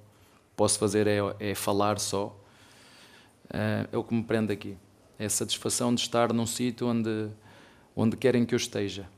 posso 0.56 0.78
fazer 0.78 1.08
é, 1.08 1.18
é 1.40 1.56
falar 1.56 1.98
só. 1.98 2.40
É, 3.50 3.88
é 3.92 3.98
o 3.98 4.04
que 4.04 4.14
me 4.14 4.22
prende 4.22 4.54
aqui. 4.54 4.78
É 5.18 5.26
a 5.26 5.30
satisfação 5.32 5.96
de 5.96 6.02
estar 6.02 6.32
num 6.32 6.46
sítio 6.46 6.86
onde, 6.86 7.30
onde 7.96 8.16
querem 8.16 8.46
que 8.46 8.54
eu 8.54 8.58
esteja. 8.58 9.10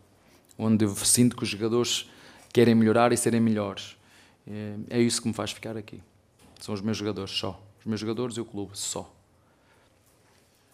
Onde 0.57 0.85
eu 0.85 0.95
sinto 0.95 1.35
que 1.35 1.43
os 1.43 1.49
jogadores 1.49 2.09
querem 2.53 2.73
melhorar 2.73 3.12
e 3.12 3.17
serem 3.17 3.41
melhores. 3.41 3.97
É, 4.47 4.75
é 4.91 5.01
isso 5.01 5.21
que 5.21 5.27
me 5.27 5.33
faz 5.33 5.51
ficar 5.51 5.75
aqui. 5.75 6.01
São 6.62 6.73
os 6.73 6.79
meus 6.79 6.95
jogadores 6.95 7.31
só. 7.31 7.62
Os 7.81 7.85
meus 7.85 7.99
jogadores 7.99 8.38
e 8.38 8.39
o 8.39 8.45
clube 8.45 8.71
só. 8.75 9.13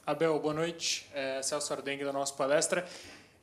Abel, 0.08 0.39
boa 0.39 0.54
noite. 0.54 1.10
É 1.15 1.41
Celso 1.41 1.74
Ardengue 1.74 2.06
da 2.06 2.13
nossa 2.13 2.32
palestra. 2.32 2.86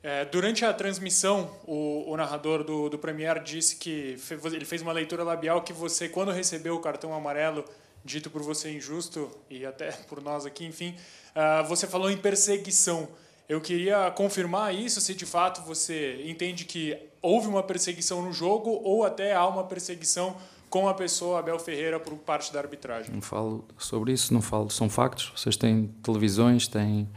É, 0.01 0.23
durante 0.23 0.63
a 0.63 0.71
transmissão, 0.71 1.53
o, 1.67 2.09
o 2.09 2.15
narrador 2.15 2.63
do, 2.63 2.87
do 2.87 2.97
Premier 2.97 3.43
disse 3.43 3.75
que 3.75 4.15
fez, 4.17 4.45
ele 4.45 4.63
fez 4.63 4.81
uma 4.81 4.93
leitura 4.93 5.25
labial 5.25 5.61
que 5.61 5.73
você, 5.73 6.07
quando 6.07 6.31
recebeu 6.31 6.73
o 6.75 6.79
cartão 6.79 7.13
amarelo, 7.13 7.65
dito 8.05 8.29
por 8.29 8.41
você 8.41 8.71
injusto 8.71 9.29
e 9.49 9.65
até 9.65 9.91
por 10.07 10.21
nós 10.21 10.45
aqui, 10.45 10.65
enfim, 10.65 10.95
uh, 11.35 11.67
você 11.67 11.85
falou 11.85 12.09
em 12.09 12.15
perseguição. 12.15 13.09
Eu 13.49 13.59
queria 13.59 14.09
confirmar 14.11 14.73
isso, 14.73 15.01
se 15.01 15.13
de 15.13 15.25
fato 15.25 15.61
você 15.63 16.23
entende 16.25 16.63
que 16.63 16.97
houve 17.21 17.47
uma 17.47 17.61
perseguição 17.61 18.21
no 18.21 18.31
jogo 18.31 18.69
ou 18.85 19.03
até 19.03 19.33
há 19.33 19.45
uma 19.45 19.65
perseguição 19.65 20.37
com 20.73 20.89
a 20.89 20.93
pessoa 20.95 21.37
Abel 21.37 21.59
Ferreira 21.59 21.99
por 21.99 22.15
parte 22.15 22.51
da 22.51 22.59
arbitragem. 22.59 23.13
Não 23.13 23.21
falo 23.21 23.63
sobre 23.77 24.11
isso, 24.11 24.33
não 24.33 24.41
falo. 24.41 24.71
São 24.71 24.89
factos. 24.89 25.31
Vocês 25.35 25.55
têm 25.55 25.85
televisões, 26.01 26.67
têm, 26.67 27.07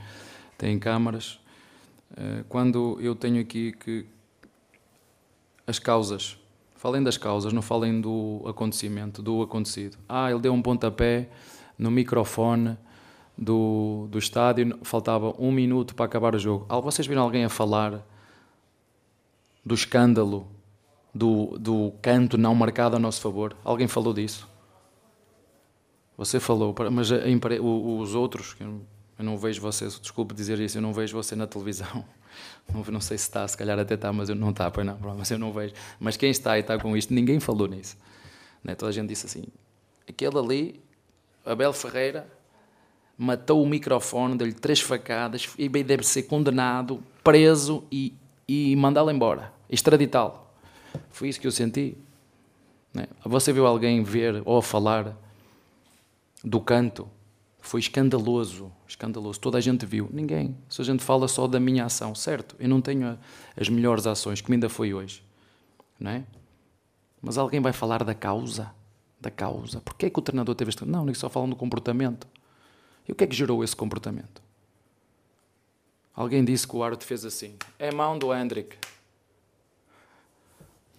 têm 0.58 0.78
câmaras. 0.78 1.40
Eh, 2.14 2.44
quando 2.50 2.98
eu 3.00 3.14
tenho 3.14 3.40
aqui 3.40 3.72
que 3.72 4.04
as 5.66 5.78
causas, 5.78 6.38
falem 6.74 7.02
das 7.02 7.16
causas, 7.16 7.50
não 7.50 7.62
falem 7.62 7.98
do 7.98 8.42
acontecimento, 8.46 9.22
do 9.22 9.40
acontecido. 9.40 9.96
Ah, 10.06 10.30
ele 10.30 10.40
deu 10.40 10.52
um 10.52 10.60
pontapé 10.60 11.30
no 11.78 11.90
microfone 11.90 12.76
do, 13.38 14.06
do 14.10 14.18
estádio, 14.18 14.78
faltava 14.82 15.34
um 15.38 15.50
minuto 15.50 15.94
para 15.94 16.04
acabar 16.04 16.34
o 16.34 16.38
jogo. 16.38 16.66
Vocês 16.82 17.08
viram 17.08 17.22
alguém 17.22 17.46
a 17.46 17.48
falar 17.48 18.06
do 19.64 19.74
escândalo 19.74 20.46
do, 21.16 21.58
do 21.58 21.92
canto 22.02 22.36
não 22.36 22.54
marcado 22.54 22.96
a 22.96 22.98
nosso 22.98 23.20
favor. 23.20 23.56
Alguém 23.64 23.88
falou 23.88 24.12
disso? 24.12 24.48
Você 26.16 26.38
falou, 26.38 26.74
mas 26.92 27.10
os 27.10 28.14
outros, 28.14 28.56
eu 28.60 29.24
não 29.24 29.36
vejo 29.36 29.60
você, 29.60 29.86
desculpe 29.86 30.34
dizer 30.34 30.58
isso, 30.60 30.78
eu 30.78 30.82
não 30.82 30.92
vejo 30.92 31.16
você 31.16 31.34
na 31.34 31.46
televisão. 31.46 32.04
Não, 32.70 32.84
não 32.84 33.00
sei 33.00 33.16
se 33.16 33.24
está, 33.24 33.48
se 33.48 33.56
calhar 33.56 33.78
até 33.78 33.94
está, 33.94 34.12
mas 34.12 34.28
eu 34.28 34.34
não 34.34 34.50
está, 34.50 34.70
pois 34.70 34.84
não, 34.84 34.98
mas 35.16 35.30
eu 35.30 35.38
não 35.38 35.52
vejo. 35.54 35.72
Mas 35.98 36.18
quem 36.18 36.30
está 36.30 36.58
e 36.58 36.60
está 36.60 36.78
com 36.78 36.94
isto, 36.94 37.14
ninguém 37.14 37.40
falou 37.40 37.66
nisso. 37.66 37.96
Né? 38.62 38.74
Toda 38.74 38.90
a 38.90 38.92
gente 38.92 39.08
disse 39.08 39.24
assim: 39.24 39.44
aquele 40.06 40.36
ali, 40.36 40.80
Abel 41.46 41.72
Ferreira, 41.72 42.28
matou 43.16 43.62
o 43.62 43.66
microfone, 43.66 44.36
deu-lhe 44.36 44.52
três 44.52 44.80
facadas 44.80 45.48
e 45.56 45.66
deve 45.66 46.02
ser 46.02 46.24
condenado, 46.24 47.02
preso 47.24 47.84
e, 47.90 48.12
e 48.46 48.76
mandá-lo 48.76 49.10
embora, 49.10 49.50
extraditá-lo. 49.70 50.45
Foi 51.10 51.28
isso 51.28 51.40
que 51.40 51.46
eu 51.46 51.52
senti. 51.52 51.96
Né? 52.92 53.06
Você 53.24 53.52
viu 53.52 53.66
alguém 53.66 54.02
ver 54.02 54.42
ou 54.44 54.60
falar 54.62 55.16
do 56.42 56.60
canto? 56.60 57.08
Foi 57.60 57.80
escandaloso, 57.80 58.72
escandaloso. 58.86 59.40
Toda 59.40 59.58
a 59.58 59.60
gente 59.60 59.84
viu. 59.84 60.08
Ninguém. 60.12 60.56
Se 60.68 60.80
a 60.80 60.84
gente 60.84 61.02
fala 61.02 61.26
só 61.26 61.46
da 61.46 61.58
minha 61.58 61.84
ação, 61.84 62.14
certo? 62.14 62.54
Eu 62.58 62.68
não 62.68 62.80
tenho 62.80 63.18
as 63.56 63.68
melhores 63.68 64.06
ações, 64.06 64.40
como 64.40 64.54
ainda 64.54 64.68
foi 64.68 64.94
hoje. 64.94 65.22
Não 65.98 66.10
é? 66.10 66.24
Mas 67.20 67.36
alguém 67.36 67.60
vai 67.60 67.72
falar 67.72 68.04
da 68.04 68.14
causa? 68.14 68.72
Da 69.20 69.30
causa. 69.30 69.80
Porquê 69.80 70.06
é 70.06 70.10
que 70.10 70.18
o 70.18 70.22
treinador 70.22 70.54
teve 70.54 70.68
este... 70.68 70.84
Não, 70.84 71.04
nem 71.04 71.14
só 71.14 71.28
falam 71.28 71.48
do 71.48 71.56
comportamento. 71.56 72.28
E 73.08 73.12
o 73.12 73.14
que 73.14 73.24
é 73.24 73.26
que 73.26 73.34
gerou 73.34 73.64
esse 73.64 73.74
comportamento? 73.74 74.40
Alguém 76.14 76.44
disse 76.44 76.66
que 76.66 76.76
o 76.76 76.82
árbitro 76.82 77.06
fez 77.06 77.24
assim. 77.24 77.56
É 77.78 77.92
mão 77.92 78.18
do 78.18 78.32
Hendrick. 78.32 78.76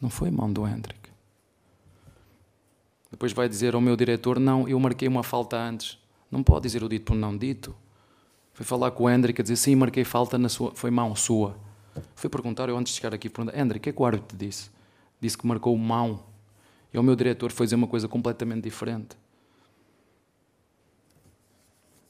Não 0.01 0.09
foi 0.09 0.29
mão 0.29 0.51
do 0.51 0.67
Hendrick. 0.67 1.09
Depois 3.11 3.33
vai 3.33 3.49
dizer 3.49 3.73
ao 3.73 3.81
meu 3.81 3.95
diretor: 3.95 4.39
Não, 4.39 4.67
eu 4.67 4.79
marquei 4.79 5.07
uma 5.07 5.23
falta 5.23 5.57
antes. 5.57 5.97
Não 6.29 6.43
pode 6.43 6.63
dizer 6.63 6.83
o 6.83 6.89
dito 6.89 7.05
por 7.05 7.15
não 7.15 7.35
dito. 7.37 7.75
Foi 8.53 8.65
falar 8.65 8.91
com 8.91 9.05
o 9.05 9.09
Hendrick 9.09 9.41
a 9.41 9.43
dizer: 9.43 9.55
Sim, 9.55 9.75
marquei 9.75 10.03
falta 10.03 10.37
na 10.37 10.49
sua. 10.49 10.73
Foi 10.75 10.91
mão 10.91 11.15
sua. 11.15 11.57
Foi 12.15 12.29
perguntar, 12.29 12.69
eu 12.69 12.77
antes 12.77 12.93
de 12.93 12.99
chegar 12.99 13.13
aqui, 13.13 13.29
perguntar: 13.29 13.57
Hendrick, 13.57 13.79
o 13.79 13.83
que 13.83 13.89
é 13.89 13.93
que 13.93 14.01
o 14.01 14.05
árbitro 14.05 14.37
disse? 14.37 14.69
Disse 15.19 15.37
que 15.37 15.47
marcou 15.47 15.75
mão. 15.77 16.23
E 16.93 16.97
o 16.97 17.03
meu 17.03 17.15
diretor 17.15 17.51
foi 17.51 17.65
dizer 17.65 17.75
uma 17.75 17.87
coisa 17.87 18.07
completamente 18.07 18.63
diferente. 18.63 19.17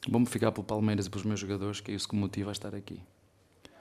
Vamos 0.08 0.30
ficar 0.30 0.52
pelo 0.52 0.64
Palmeiras 0.64 1.06
e 1.06 1.10
pelos 1.10 1.24
meus 1.24 1.40
jogadores, 1.40 1.80
que 1.80 1.90
é 1.90 1.94
isso 1.94 2.08
que 2.08 2.14
me 2.14 2.20
motiva 2.20 2.50
a 2.50 2.52
estar 2.52 2.74
aqui. 2.74 3.00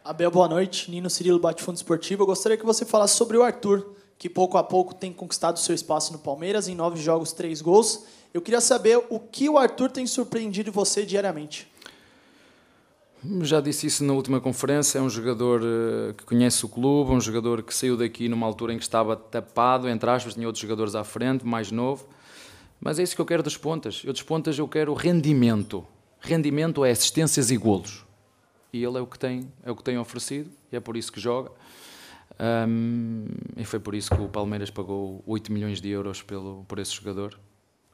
Abel, 0.08 0.32
boa 0.32 0.48
noite. 0.48 0.89
Nino 0.89 1.10
Cirilo, 1.10 1.38
Bate-Fundo 1.38 1.76
Esportivo. 1.76 2.24
Eu 2.24 2.28
gostaria 2.28 2.58
que 2.58 2.65
você 2.65 2.86
falasse 2.86 3.17
sobre 3.17 3.36
o 3.36 3.43
Arthur, 3.43 3.86
que 4.17 4.30
pouco 4.30 4.58
a 4.58 4.63
pouco 4.63 4.96
tem 4.96 5.12
conquistado 5.12 5.60
seu 5.60 5.76
espaço 5.76 6.13
no 6.13 6.20
Palmeiras, 6.20 6.70
em 6.70 6.76
nove 6.76 6.98
jogos, 6.98 7.34
três 7.34 7.62
gols. 7.62 8.06
Eu 8.34 8.41
queria 8.41 8.62
saber 8.62 9.04
o 9.10 9.20
que 9.20 9.50
o 9.50 9.58
Arthur 9.58 9.91
tem 9.91 10.08
surpreendido 10.08 10.72
você 10.72 11.06
diariamente. 11.06 11.67
Já 13.41 13.60
disse 13.60 13.88
isso 13.88 14.06
na 14.06 14.13
última 14.13 14.39
conferência. 14.39 14.98
É 14.98 15.02
um 15.02 15.10
jogador 15.10 15.62
eh, 15.62 16.13
que 16.13 16.24
conhece 16.24 16.65
o 16.65 16.70
clube, 16.70 17.12
um 17.12 17.20
jogador 17.20 17.62
que 17.62 17.76
saiu 17.76 17.98
daqui 17.98 18.30
numa 18.30 18.48
altura 18.48 18.72
em 18.72 18.78
que 18.78 18.84
estava 18.84 19.13
tapado, 19.13 19.89
entre 19.89 20.10
aspas, 20.10 20.36
tinha 20.36 20.48
outros 20.48 20.62
jogadores 20.62 20.96
à 20.96 21.04
frente, 21.04 21.46
mais 21.46 21.70
novo. 21.70 22.08
Mas 22.80 22.98
é 22.98 23.04
isso 23.04 23.13
que 23.13 23.22
eu 23.22 23.26
quero 23.26 23.43
dos 23.43 23.58
pontas. 23.58 24.04
Eu 24.06 24.13
dos 24.13 24.24
pontas 24.24 24.58
eu 24.58 24.70
quero 24.70 24.93
rendimento. 24.93 25.86
Rendimento 26.22 26.86
é 26.86 26.91
assistências 26.91 27.52
e 27.52 27.58
golos. 27.58 28.07
E 28.71 28.84
ele 28.84 28.97
é 28.97 29.01
o 29.01 29.08
que 29.08 29.17
tem, 29.17 29.51
é 29.63 29.71
o 29.71 29.75
que 29.75 29.84
tem 29.84 29.97
oferecido 29.97 30.49
e 30.71 30.75
é 30.75 30.80
por 30.80 30.97
isso 30.97 31.12
que 31.12 31.19
joga. 31.19 31.51
Um, 32.39 33.25
e 33.56 33.65
foi 33.65 33.80
por 33.80 33.95
isso 33.95 34.13
que 34.13 34.21
o 34.21 34.30
Palmeiras 34.30 34.69
pagou 34.69 35.23
8 35.25 35.51
milhões 35.51 35.82
de 35.82 35.89
euros 35.89 36.21
pelo, 36.21 36.63
por 36.67 36.80
esse 36.80 36.93
jogador. 36.93 37.38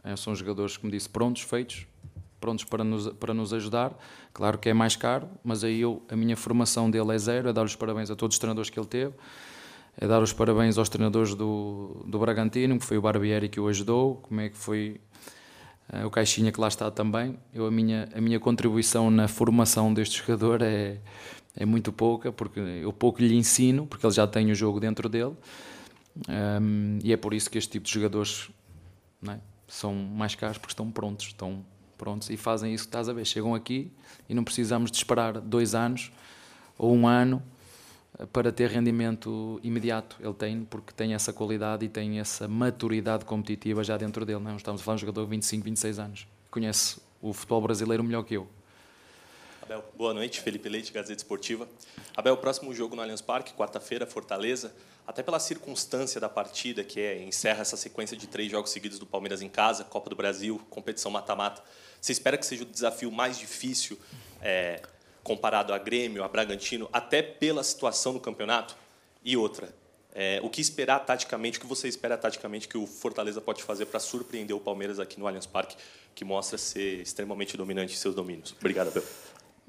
É, 0.03 0.15
são 0.15 0.36
jogadores, 0.36 0.75
como 0.75 0.91
disse, 0.91 1.07
prontos, 1.07 1.43
feitos, 1.43 1.88
prontos 2.41 2.65
para 2.65 2.83
nos, 2.83 3.07
para 3.13 3.33
nos 3.33 3.53
ajudar. 3.53 3.97
Claro 4.33 4.57
que 4.57 4.67
é 4.67 4.73
mais 4.73 4.97
caro, 4.97 5.29
mas 5.43 5.63
aí 5.63 5.79
eu, 5.79 6.01
a 6.09 6.15
minha 6.15 6.36
formação 6.36 6.91
dele 6.91 7.13
é 7.13 7.17
zero, 7.17 7.47
é 7.47 7.53
dar 7.53 7.63
os 7.63 7.75
parabéns 7.75 8.12
a 8.12 8.15
todos 8.15 8.36
os 8.36 8.39
treinadores 8.39 8.69
que 8.69 8.77
ele 8.77 8.88
teve, 8.88 9.13
é 9.97 10.07
dar 10.07 10.21
os 10.21 10.33
parabéns 10.33 10.77
aos 10.77 10.89
treinadores 10.89 11.36
do, 11.36 12.03
do 12.05 12.19
Bragantino, 12.19 12.77
que 12.77 12.86
foi 12.86 12.97
o 12.97 13.01
Barbieri 13.01 13.47
que 13.47 13.59
o 13.59 13.67
ajudou, 13.69 14.17
como 14.17 14.41
é 14.41 14.49
que 14.49 14.57
foi 14.57 14.99
o 16.05 16.09
Caixinha 16.09 16.51
que 16.51 16.59
lá 16.59 16.67
está 16.67 16.89
também. 16.89 17.37
Eu, 17.53 17.67
a, 17.67 17.71
minha, 17.71 18.09
a 18.15 18.21
minha 18.21 18.39
contribuição 18.39 19.11
na 19.11 19.27
formação 19.27 19.93
deste 19.93 20.19
jogador 20.19 20.61
é, 20.61 20.97
é 21.55 21.65
muito 21.65 21.91
pouca, 21.91 22.31
porque 22.31 22.59
eu 22.59 22.91
pouco 22.91 23.21
lhe 23.21 23.35
ensino, 23.35 23.85
porque 23.85 24.05
ele 24.05 24.13
já 24.13 24.25
tem 24.25 24.51
o 24.51 24.55
jogo 24.55 24.79
dentro 24.79 25.07
dele, 25.07 25.35
um, 26.61 26.99
e 27.03 27.11
é 27.11 27.17
por 27.17 27.33
isso 27.33 27.49
que 27.49 27.57
este 27.57 27.71
tipo 27.71 27.85
de 27.85 27.93
jogadores 27.93 28.49
é? 29.27 29.39
são 29.67 29.93
mais 29.93 30.35
caros, 30.35 30.57
porque 30.57 30.71
estão 30.71 30.91
prontos, 30.91 31.27
estão 31.27 31.65
prontos 31.97 32.29
e 32.29 32.37
fazem 32.37 32.73
isso 32.73 32.83
que 32.83 32.89
estás 32.89 33.09
a 33.09 33.13
ver. 33.13 33.25
Chegam 33.25 33.55
aqui 33.55 33.91
e 34.29 34.33
não 34.33 34.43
precisamos 34.43 34.91
de 34.91 34.97
esperar 34.97 35.39
dois 35.39 35.73
anos 35.73 36.11
ou 36.77 36.93
um 36.93 37.07
ano 37.07 37.41
para 38.32 38.52
ter 38.52 38.69
rendimento 38.69 39.60
imediato. 39.63 40.17
Ele 40.19 40.34
tem, 40.34 40.63
porque 40.65 40.93
tem 40.93 41.13
essa 41.13 41.34
qualidade 41.34 41.86
e 41.86 41.89
tem 41.89 42.19
essa 42.19 42.47
maturidade 42.47 43.26
competitiva 43.26 43.84
já 43.84 43.97
dentro 43.97 44.26
dele. 44.26 44.39
Não 44.39 44.52
é? 44.52 44.56
estamos 44.56 44.82
a 44.82 44.84
falar 44.84 44.97
de 44.97 45.04
um 45.04 45.08
jogador 45.08 45.26
de 45.26 45.32
25, 45.32 45.63
26 45.63 45.99
anos, 45.99 46.28
conhece 46.52 47.02
o 47.21 47.34
futebol 47.34 47.62
brasileiro 47.62 48.04
melhor 48.04 48.23
que 48.23 48.36
eu. 48.36 48.47
Abel, 49.63 49.84
boa 49.95 50.13
noite. 50.13 50.41
Felipe 50.41 50.67
Leite, 50.67 50.91
Gazeta 50.91 51.21
Esportiva. 51.21 51.67
Abel, 52.17 52.36
próximo 52.36 52.73
jogo 52.73 52.97
no 52.97 53.02
Allianz 53.02 53.21
Parque, 53.21 53.54
quarta-feira, 53.54 54.06
Fortaleza. 54.06 54.76
Até 55.08 55.23
pela 55.23 55.39
circunstância 55.39 56.19
da 56.19 56.28
partida, 56.28 56.84
que 56.84 56.99
é 56.99 57.23
encerra 57.23 57.62
essa 57.62 57.78
sequência 57.78 58.15
de 58.15 58.28
três 58.28 58.52
jogos 58.52 58.71
seguidos 58.71 58.99
do 58.99 59.06
Palmeiras 59.06 59.41
em 59.41 59.49
casa, 59.49 59.86
Copa 59.86 60.10
do 60.10 60.15
Brasil, 60.17 60.62
competição 60.69 61.10
mata-mata. 61.10 61.63
Você 61.99 62.12
espera 62.12 62.38
que 62.38 62.45
seja 62.45 62.63
o 62.63 62.65
desafio 62.65 63.10
mais 63.10 63.38
difícil 63.38 63.97
é, 64.41 64.82
comparado 65.23 65.73
a 65.73 65.77
Grêmio, 65.77 66.23
a 66.23 66.27
Bragantino, 66.27 66.89
até 66.91 67.21
pela 67.21 67.63
situação 67.63 68.13
no 68.13 68.19
campeonato? 68.19 68.75
E 69.23 69.38
outra, 69.38 69.73
é, 70.13 70.39
o 70.43 70.49
que 70.49 70.62
esperar 70.62 70.99
taticamente, 70.99 71.57
o 71.57 71.62
que 71.62 71.67
você 71.67 71.88
espera 71.88 72.15
taticamente 72.17 72.67
que 72.67 72.77
o 72.77 72.86
Fortaleza 72.86 73.41
pode 73.41 73.63
fazer 73.63 73.88
para 73.88 73.99
surpreender 73.99 74.55
o 74.55 74.59
Palmeiras 74.59 74.99
aqui 74.99 75.19
no 75.19 75.25
Allianz 75.25 75.47
Parque, 75.47 75.75
que 76.13 76.23
mostra 76.23 76.57
ser 76.57 77.01
extremamente 77.01 77.57
dominante 77.57 77.93
em 77.93 77.97
seus 77.97 78.13
domínios? 78.13 78.53
Obrigado, 78.59 78.89
Abel. 78.89 79.03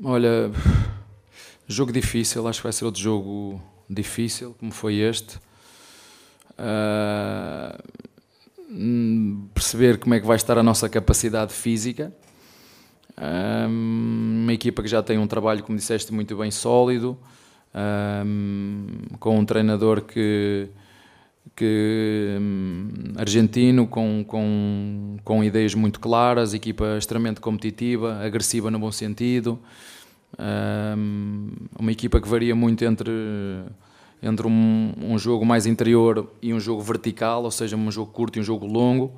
Olha, 0.03 0.51
jogo 1.67 1.93
difícil, 1.93 2.47
acho 2.47 2.59
que 2.59 2.65
vai 2.65 2.73
ser 2.73 2.85
outro 2.85 3.01
jogo 3.01 3.63
difícil, 3.89 4.55
como 4.59 4.73
foi 4.73 4.97
este. 4.97 5.39
Uh, 6.59 7.83
perceber 9.55 9.99
como 9.99 10.15
é 10.15 10.21
que 10.21 10.27
vai 10.27 10.37
estar 10.37 10.59
a 10.59 10.63
nossa 10.63 10.89
capacidade 10.89 11.55
física. 11.55 12.13
Uma 13.17 14.53
equipa 14.53 14.83
que 14.83 14.89
já 14.89 15.03
tem 15.03 15.19
um 15.19 15.27
trabalho, 15.27 15.63
como 15.63 15.79
disseste, 15.79 16.13
muito 16.13 16.37
bem 16.37 16.51
sólido, 16.51 17.17
uh, 17.75 19.19
com 19.19 19.39
um 19.39 19.45
treinador 19.45 20.03
que, 20.03 20.69
que 21.55 22.37
um, 22.41 22.89
argentino, 23.17 23.87
com, 23.87 24.25
com, 24.27 25.17
com 25.25 25.45
ideias 25.45 25.75
muito 25.75 26.01
claras, 26.01 26.55
equipa 26.55 26.97
extremamente 26.99 27.41
competitiva, 27.41 28.19
agressiva 28.21 28.71
no 28.71 28.79
bom 28.79 28.91
sentido. 28.91 29.59
Um, 30.37 31.51
uma 31.79 31.93
equipa 31.93 32.21
que 32.21 32.29
varia 32.29 32.57
muito 32.57 32.85
entre, 32.85 33.13
entre 34.21 34.47
um, 34.49 34.93
um, 35.01 35.17
jogo 35.17 35.47
mais 35.47 35.65
interior 35.67 36.29
e 36.43 36.53
um 36.53 36.59
jogo 36.59 36.83
vertical, 36.83 37.45
ou 37.45 37.51
seja, 37.53 37.77
um 37.77 37.91
jogo 37.93 38.11
curto 38.11 38.39
e 38.39 38.41
um 38.41 38.45
jogo 38.45 38.67
longo. 38.67 39.13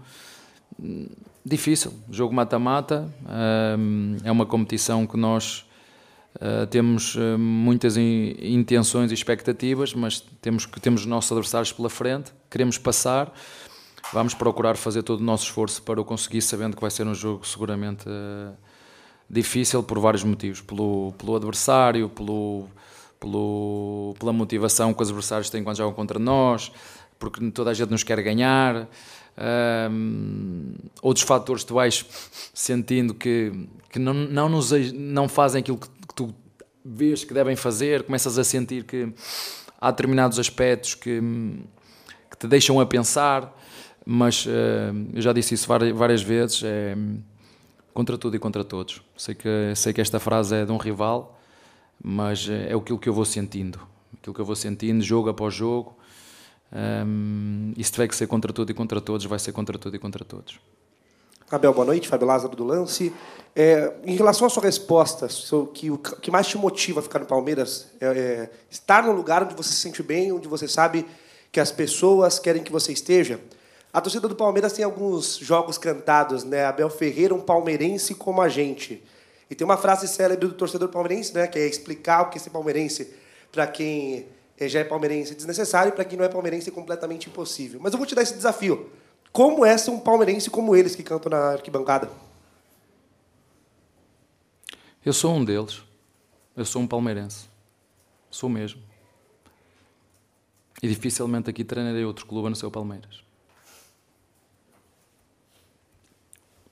Difícil, 1.49 1.93
jogo 2.11 2.35
mata-mata, 2.35 3.09
um, 3.79 4.17
é 4.25 4.33
uma 4.33 4.45
competição 4.45 5.07
que 5.07 5.17
nós 5.17 5.65
uh, 6.35 6.67
temos 6.67 7.15
uh, 7.15 7.39
muitas 7.39 7.97
in, 7.97 8.35
intenções 8.41 9.13
e 9.13 9.15
expectativas, 9.15 9.95
mas 9.95 10.19
temos, 10.43 10.67
temos 10.83 11.03
os 11.03 11.07
nossos 11.07 11.31
adversários 11.31 11.71
pela 11.71 11.89
frente, 11.89 12.33
queremos 12.51 12.79
passar, 12.79 13.33
vamos 14.13 14.35
procurar 14.35 14.77
fazer 14.77 15.05
todo 15.05 15.21
o 15.21 15.23
nosso 15.23 15.45
esforço 15.45 15.81
para 15.83 16.01
o 16.01 16.05
conseguir, 16.05 16.43
sabendo 16.43 16.75
que 16.75 16.83
vai 16.83 16.91
ser 16.91 17.07
um 17.07 17.15
jogo 17.15 17.47
seguramente. 17.47 18.07
Difícil 19.31 19.85
por 19.85 20.01
vários 20.01 20.25
motivos, 20.25 20.61
pelo, 20.61 21.13
pelo 21.17 21.37
adversário, 21.37 22.09
pelo, 22.09 22.67
pelo, 23.21 24.17
pela 24.19 24.33
motivação 24.33 24.93
que 24.93 25.01
os 25.01 25.11
adversários 25.11 25.49
têm 25.49 25.63
quando 25.63 25.77
jogam 25.77 25.95
contra 25.95 26.19
nós, 26.19 26.73
porque 27.21 27.53
toda 27.53 27.71
a 27.71 27.75
gente 27.75 27.91
nos 27.91 28.03
quer 28.03 28.21
ganhar. 28.21 28.89
Um, 29.91 30.75
outros 31.03 31.27
fatores 31.27 31.63
tu 31.63 31.75
vais 31.75 32.07
sentindo 32.55 33.15
que, 33.15 33.53
que 33.91 33.99
não, 33.99 34.15
não, 34.15 34.49
nos, 34.49 34.71
não 34.93 35.29
fazem 35.29 35.61
aquilo 35.61 35.77
que, 35.77 35.89
que 35.89 36.15
tu 36.15 36.35
vês 36.85 37.25
que 37.25 37.35
devem 37.35 37.55
fazer, 37.55 38.05
começas 38.05 38.39
a 38.39 38.45
sentir 38.45 38.85
que 38.85 39.13
há 39.81 39.91
determinados 39.91 40.39
aspectos 40.39 40.95
que, 40.95 41.21
que 42.31 42.37
te 42.39 42.47
deixam 42.47 42.81
a 42.81 42.87
pensar, 42.87 43.55
mas 44.05 44.47
uh, 44.47 44.51
eu 45.13 45.21
já 45.21 45.33
disse 45.33 45.55
isso 45.55 45.69
várias, 45.69 45.95
várias 45.95 46.23
vezes. 46.23 46.63
É, 46.65 46.97
contra 47.97 48.19
tudo 48.19 48.37
e 48.37 48.39
contra 48.39 48.63
todos. 48.63 49.01
Sei 49.17 49.35
que, 49.35 49.73
sei 49.75 49.91
que 49.91 50.03
esta 50.03 50.21
frase 50.21 50.55
é 50.55 50.65
de 50.67 50.71
um 50.71 50.77
rival, 50.77 51.41
mas 52.05 52.47
é 52.47 52.75
aquilo 52.75 52.99
que 52.99 53.09
eu 53.09 53.15
vou 53.15 53.25
sentindo. 53.25 53.81
Aquilo 54.19 54.35
que 54.35 54.41
eu 54.41 54.45
vou 54.45 54.55
sentindo, 54.55 55.03
jogo 55.03 55.31
após 55.31 55.55
jogo. 55.55 55.96
Um, 56.73 57.73
tiver 57.79 58.09
que 58.09 58.17
ser 58.17 58.27
contra 58.27 58.53
tudo 58.53 58.71
e 58.71 58.75
contra 58.75 59.01
todos, 59.01 59.25
vai 59.27 59.39
ser 59.39 59.53
contra 59.53 59.79
tudo 59.79 59.97
e 59.97 59.99
contra 59.99 60.25
todos. 60.25 60.59
Abel, 61.51 61.73
boa 61.73 61.87
noite. 61.87 62.09
Fábio 62.09 62.27
Lázaro 62.27 62.57
do 62.57 62.65
Lance. 62.65 63.13
É, 63.55 63.93
em 64.05 64.17
relação 64.17 64.47
à 64.47 64.51
sua 64.51 64.65
resposta, 64.65 65.29
que 65.73 65.91
o 65.91 65.97
que 65.97 66.31
mais 66.31 66.47
te 66.47 66.59
motiva 66.59 67.01
a 67.01 67.03
ficar 67.03 67.21
no 67.21 67.27
Palmeiras 67.27 67.87
é, 68.01 68.07
é 68.07 68.51
estar 68.69 69.05
no 69.05 69.13
lugar 69.13 69.45
onde 69.45 69.55
você 69.55 69.71
se 69.71 69.77
sente 69.77 70.03
bem, 70.03 70.33
onde 70.33 70.49
você 70.49 70.67
sabe 70.67 71.07
que 71.53 71.61
as 71.61 71.71
pessoas 71.71 72.39
querem 72.39 72.63
que 72.63 72.73
você 72.73 72.93
esteja. 72.93 73.41
A 73.93 74.01
torcida 74.01 74.29
do 74.29 74.35
Palmeiras 74.35 74.73
tem 74.73 74.85
alguns 74.85 75.39
jogos 75.39 75.79
cantados, 75.79 76.45
né? 76.45 76.67
Abel 76.67 76.91
Ferreira, 76.91 77.35
um 77.35 77.41
palmeirense 77.41 78.15
como 78.15 78.43
a 78.43 78.49
gente. 78.49 79.03
E 79.49 79.55
tem 79.55 79.65
uma 79.65 79.77
frase 79.77 80.09
célebre 80.09 80.49
do 80.49 80.55
torcedor 80.55 80.89
palmeirense, 80.89 81.33
né, 81.33 81.47
que 81.47 81.59
é 81.59 81.67
explicar 81.67 82.23
o 82.23 82.31
que 82.31 82.39
é 82.39 82.41
ser 82.41 82.51
palmeirense 82.51 83.15
para 83.53 83.67
quem 83.67 84.27
já 84.61 84.81
é 84.81 84.85
palmeirense 84.85 85.33
é 85.33 85.35
desnecessário 85.35 85.93
para 85.93 86.05
quem 86.05 86.19
não 86.19 86.25
é 86.25 86.29
palmeirense 86.29 86.71
é 86.71 86.73
completamente 86.73 87.29
impossível. 87.29 87.79
Mas 87.81 87.93
eu 87.93 87.99
vou 87.99 88.07
te 88.07 88.15
dar 88.15 88.23
esse 88.23 88.35
desafio. 88.35 88.91
Como 89.31 89.65
é 89.65 89.77
ser 89.77 89.91
um 89.91 90.01
palmeirense 90.01 90.49
como 90.49 90.75
eles 90.75 90.97
que 90.97 91.03
cantam 91.03 91.31
na 91.31 91.53
arquibancada? 91.53 92.11
Eu 95.05 95.13
sou 95.13 95.35
um 95.35 95.45
deles. 95.45 95.83
Eu 96.57 96.65
sou 96.65 96.81
um 96.81 96.87
palmeirense. 96.87 97.49
Sou 98.31 98.49
mesmo. 98.49 98.83
E 100.83 100.89
dificilmente 100.89 101.51
aqui 101.51 101.65
treinarei 101.65 102.05
outro 102.05 102.27
clube 102.27 102.47
a 102.47 102.51
não 102.51 102.57
ser 102.57 102.67
o 102.67 102.71
Palmeiras. 102.71 103.23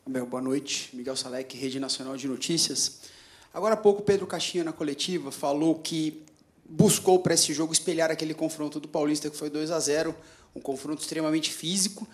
Bem, 0.06 0.22
boa 0.24 0.42
noite. 0.42 0.94
Miguel 0.94 1.16
Salek, 1.16 1.56
Rede 1.56 1.80
Nacional 1.80 2.16
de 2.16 2.28
Notícias. 2.28 3.02
Agora 3.52 3.74
há 3.74 3.76
pouco, 3.76 4.02
Pedro 4.02 4.26
Caixinha, 4.26 4.64
na 4.64 4.72
coletiva, 4.72 5.30
falou 5.30 5.78
que 5.78 6.22
buscou 6.64 7.18
para 7.18 7.34
esse 7.34 7.52
jogo 7.52 7.72
espelhar 7.72 8.10
aquele 8.10 8.34
confronto 8.34 8.80
do 8.80 8.88
Paulista, 8.88 9.30
que 9.30 9.36
foi 9.36 9.50
2 9.50 9.70
a 9.70 9.78
0 9.78 10.14
um 10.54 10.60
confronto 10.60 11.02
extremamente 11.02 11.52
físico, 11.52 12.06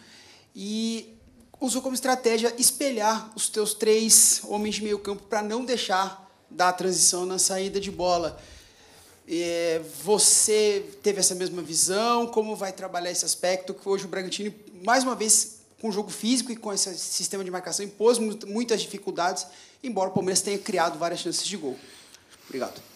e 0.56 1.14
usou 1.60 1.82
como 1.82 1.94
estratégia 1.94 2.54
espelhar 2.58 3.30
os 3.36 3.48
teus 3.48 3.74
três 3.74 4.40
homens 4.44 4.76
de 4.76 4.82
meio 4.82 4.98
campo 4.98 5.24
para 5.24 5.42
não 5.42 5.64
deixar 5.64 6.26
dar 6.50 6.72
transição 6.72 7.26
na 7.26 7.38
saída 7.38 7.78
de 7.78 7.90
bola. 7.90 8.40
É, 9.28 9.80
você 10.02 10.84
teve 11.02 11.20
essa 11.20 11.34
mesma 11.34 11.62
visão? 11.62 12.26
Como 12.26 12.56
vai 12.56 12.72
trabalhar 12.72 13.10
esse 13.10 13.24
aspecto? 13.24 13.74
Que 13.74 13.88
hoje 13.88 14.06
o 14.06 14.08
Bragantino, 14.08 14.52
mais 14.82 15.04
uma 15.04 15.14
vez, 15.14 15.60
com 15.80 15.88
o 15.88 15.92
jogo 15.92 16.10
físico 16.10 16.50
e 16.50 16.56
com 16.56 16.72
esse 16.72 16.98
sistema 16.98 17.44
de 17.44 17.50
marcação, 17.50 17.84
impôs 17.84 18.18
muitas 18.18 18.80
dificuldades, 18.80 19.46
embora 19.84 20.08
o 20.10 20.12
Palmeiras 20.12 20.40
tenha 20.40 20.58
criado 20.58 20.98
várias 20.98 21.20
chances 21.20 21.44
de 21.46 21.56
gol. 21.56 21.78
Obrigado. 22.48 22.89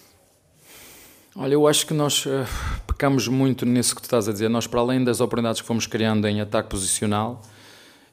Olha, 1.36 1.54
eu 1.54 1.66
acho 1.66 1.84
que 1.84 1.92
nós 1.92 2.26
uh, 2.26 2.46
pecamos 2.86 3.26
muito 3.26 3.66
nisso 3.66 3.96
que 3.96 4.00
tu 4.00 4.04
estás 4.04 4.28
a 4.28 4.32
dizer. 4.32 4.48
Nós, 4.48 4.68
para 4.68 4.78
além 4.78 5.02
das 5.02 5.20
oportunidades 5.20 5.60
que 5.60 5.66
fomos 5.66 5.84
criando 5.84 6.28
em 6.28 6.40
ataque 6.40 6.68
posicional, 6.68 7.42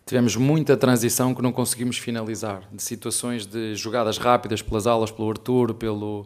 tivemos 0.08 0.36
muita 0.36 0.76
transição 0.76 1.36
que 1.36 1.42
não 1.42 1.52
conseguimos 1.52 2.00
finalizar. 2.00 2.64
De 2.74 2.82
situações 2.82 3.46
de 3.46 3.76
jogadas 3.76 4.18
rápidas 4.18 4.64
pelas 4.64 4.88
alas, 4.88 5.12
pelo 5.12 5.30
Arthur, 5.30 5.76
pelo, 5.76 6.26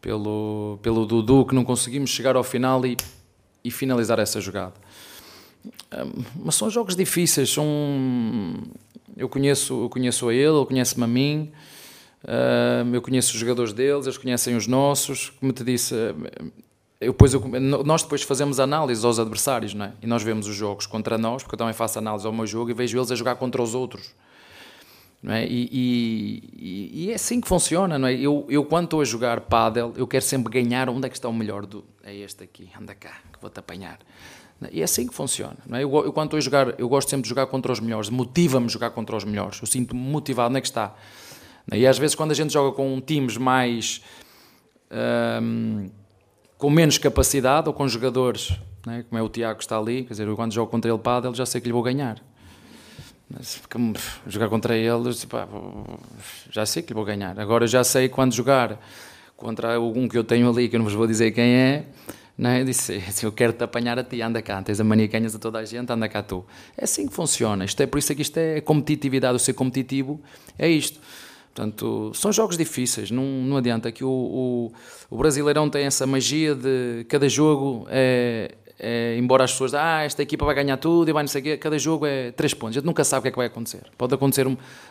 pelo, 0.00 0.80
pelo 0.82 1.06
Dudu, 1.06 1.46
que 1.46 1.54
não 1.54 1.64
conseguimos 1.64 2.10
chegar 2.10 2.34
ao 2.34 2.42
final 2.42 2.84
e, 2.84 2.96
e 3.62 3.70
finalizar 3.70 4.18
essa 4.18 4.40
jogada. 4.40 4.74
Um, 5.94 6.24
mas 6.44 6.56
são 6.56 6.68
jogos 6.68 6.96
difíceis. 6.96 7.50
São... 7.50 7.66
Eu, 9.16 9.28
conheço, 9.28 9.84
eu 9.84 9.88
conheço 9.88 10.28
a 10.28 10.34
ele, 10.34 10.56
ele 10.56 10.66
conhece-me 10.66 11.04
a 11.04 11.06
mim. 11.06 11.52
Eu 12.92 13.02
conheço 13.02 13.32
os 13.32 13.38
jogadores 13.38 13.72
deles, 13.72 14.06
eles 14.06 14.18
conhecem 14.18 14.56
os 14.56 14.66
nossos. 14.66 15.30
Como 15.30 15.52
te 15.52 15.64
disse, 15.64 15.94
eu, 17.02 17.16
eu, 17.20 17.84
nós 17.84 18.02
depois 18.02 18.22
fazemos 18.22 18.60
análise 18.60 19.04
aos 19.04 19.18
adversários, 19.18 19.74
não 19.74 19.86
é? 19.86 19.92
E 20.00 20.06
nós 20.06 20.22
vemos 20.22 20.46
os 20.46 20.54
jogos 20.54 20.86
contra 20.86 21.18
nós, 21.18 21.42
porque 21.42 21.54
eu 21.54 21.58
também 21.58 21.74
faço 21.74 21.98
análise 21.98 22.26
ao 22.26 22.32
meu 22.32 22.46
jogo 22.46 22.70
e 22.70 22.74
vejo 22.74 22.96
eles 22.96 23.10
a 23.10 23.16
jogar 23.16 23.34
contra 23.36 23.60
os 23.60 23.74
outros. 23.74 24.14
Não 25.20 25.32
é? 25.32 25.46
E, 25.46 25.68
e, 25.72 26.90
e 27.04 27.10
é 27.10 27.14
assim 27.14 27.40
que 27.40 27.46
funciona, 27.46 27.98
não 27.98 28.08
é? 28.08 28.14
Eu, 28.14 28.46
eu 28.48 28.64
quando 28.64 28.84
estou 28.84 29.00
a 29.00 29.04
jogar 29.04 29.40
pádel, 29.42 29.92
eu 29.96 30.06
quero 30.06 30.24
sempre 30.24 30.52
ganhar 30.52 30.88
onde 30.88 31.06
é 31.06 31.08
que 31.08 31.16
está 31.16 31.28
o 31.28 31.32
melhor 31.32 31.64
do... 31.66 31.84
É 32.02 32.14
este 32.14 32.44
aqui, 32.44 32.68
anda 32.80 32.94
cá, 32.94 33.20
que 33.32 33.40
vou-te 33.40 33.58
apanhar. 33.58 33.98
E 34.70 34.80
é 34.80 34.84
assim 34.84 35.06
que 35.08 35.14
funciona. 35.14 35.56
Não 35.66 35.78
é? 35.78 35.82
eu, 35.82 36.04
eu, 36.04 36.12
quando 36.12 36.26
estou 36.26 36.38
a 36.38 36.40
jogar, 36.40 36.78
eu 36.78 36.88
gosto 36.88 37.08
sempre 37.08 37.22
de 37.22 37.28
jogar 37.28 37.46
contra 37.46 37.72
os 37.72 37.80
melhores, 37.80 38.08
motiva-me 38.10 38.68
jogar 38.68 38.90
contra 38.90 39.16
os 39.16 39.24
melhores. 39.24 39.60
Eu 39.60 39.66
sinto-me 39.66 40.00
motivado, 40.00 40.50
onde 40.50 40.58
é 40.58 40.60
que 40.60 40.68
está? 40.68 40.94
E 41.70 41.86
às 41.86 41.98
vezes, 41.98 42.14
quando 42.14 42.30
a 42.30 42.34
gente 42.34 42.52
joga 42.52 42.74
com 42.74 43.00
times 43.00 43.36
mais. 43.36 44.02
Um, 44.90 45.90
com 46.62 46.70
menos 46.70 46.96
capacidade 46.96 47.66
ou 47.66 47.74
com 47.74 47.88
jogadores, 47.88 48.52
né, 48.86 49.04
como 49.08 49.18
é 49.18 49.22
o 49.22 49.28
Tiago 49.28 49.58
que 49.58 49.64
está 49.64 49.76
ali, 49.76 50.04
quer 50.04 50.10
dizer, 50.10 50.28
eu 50.28 50.36
quando 50.36 50.52
jogo 50.52 50.70
contra 50.70 50.88
ele 50.88 51.00
ele 51.26 51.34
já 51.34 51.44
sei 51.44 51.60
que 51.60 51.66
lhe 51.66 51.72
vou 51.72 51.82
ganhar. 51.82 52.22
Mas, 53.28 53.60
jogar 54.28 54.48
contra 54.48 54.76
ele, 54.76 55.10
já 56.50 56.64
sei 56.64 56.82
que 56.84 56.90
lhe 56.90 56.94
vou 56.94 57.04
ganhar. 57.04 57.40
Agora 57.40 57.66
já 57.66 57.82
sei 57.82 58.08
quando 58.08 58.32
jogar 58.32 58.78
contra 59.36 59.74
algum 59.74 60.06
que 60.06 60.16
eu 60.16 60.22
tenho 60.22 60.48
ali, 60.48 60.68
que 60.68 60.76
eu 60.76 60.78
não 60.78 60.84
vos 60.84 60.94
vou 60.94 61.04
dizer 61.04 61.32
quem 61.32 61.52
é, 61.52 61.86
né, 62.38 62.60
eu 62.60 62.64
disse, 62.64 63.02
eu 63.24 63.32
quero 63.32 63.52
te 63.52 63.64
apanhar 63.64 63.98
a 63.98 64.04
ti, 64.04 64.22
anda 64.22 64.40
cá, 64.40 64.62
tens 64.62 64.78
a 64.78 64.84
mania 64.84 65.08
que 65.08 65.18
ganhas 65.18 65.34
a 65.34 65.40
toda 65.40 65.58
a 65.58 65.64
gente, 65.64 65.90
anda 65.90 66.08
cá 66.08 66.22
tu. 66.22 66.44
É 66.76 66.84
assim 66.84 67.08
que 67.08 67.12
funciona, 67.12 67.64
isto 67.64 67.80
é, 67.80 67.86
por 67.86 67.98
isso 67.98 68.12
é 68.12 68.14
que 68.14 68.22
isto 68.22 68.36
é 68.36 68.60
competitividade, 68.60 69.34
o 69.34 69.38
ser 69.40 69.54
competitivo 69.54 70.20
é 70.56 70.68
isto. 70.68 71.00
Portanto, 71.54 72.12
são 72.14 72.32
jogos 72.32 72.56
difíceis, 72.56 73.10
não, 73.10 73.24
não 73.24 73.58
adianta 73.58 73.92
que 73.92 74.02
o, 74.02 74.08
o, 74.08 74.72
o 75.10 75.18
Brasileirão 75.18 75.68
tem 75.68 75.84
essa 75.84 76.06
magia 76.06 76.54
de 76.54 77.04
cada 77.10 77.28
jogo 77.28 77.86
é, 77.90 78.54
é, 78.78 79.16
embora 79.18 79.44
as 79.44 79.52
pessoas 79.52 79.74
ah, 79.74 80.02
esta 80.02 80.22
equipa 80.22 80.44
vai 80.44 80.54
ganhar 80.54 80.76
tudo 80.78 81.08
e 81.08 81.12
vai 81.12 81.22
não 81.22 81.28
sei 81.28 81.40
o 81.40 81.44
quê, 81.44 81.56
cada 81.56 81.78
jogo 81.78 82.06
é 82.06 82.32
três 82.32 82.52
pontos. 82.52 82.76
A 82.76 82.80
gente 82.80 82.86
nunca 82.86 83.04
sabe 83.04 83.20
o 83.20 83.22
que 83.22 83.28
é 83.28 83.30
que 83.30 83.36
vai 83.36 83.46
acontecer. 83.46 83.82
Pode 83.96 84.14
acontecer 84.14 84.46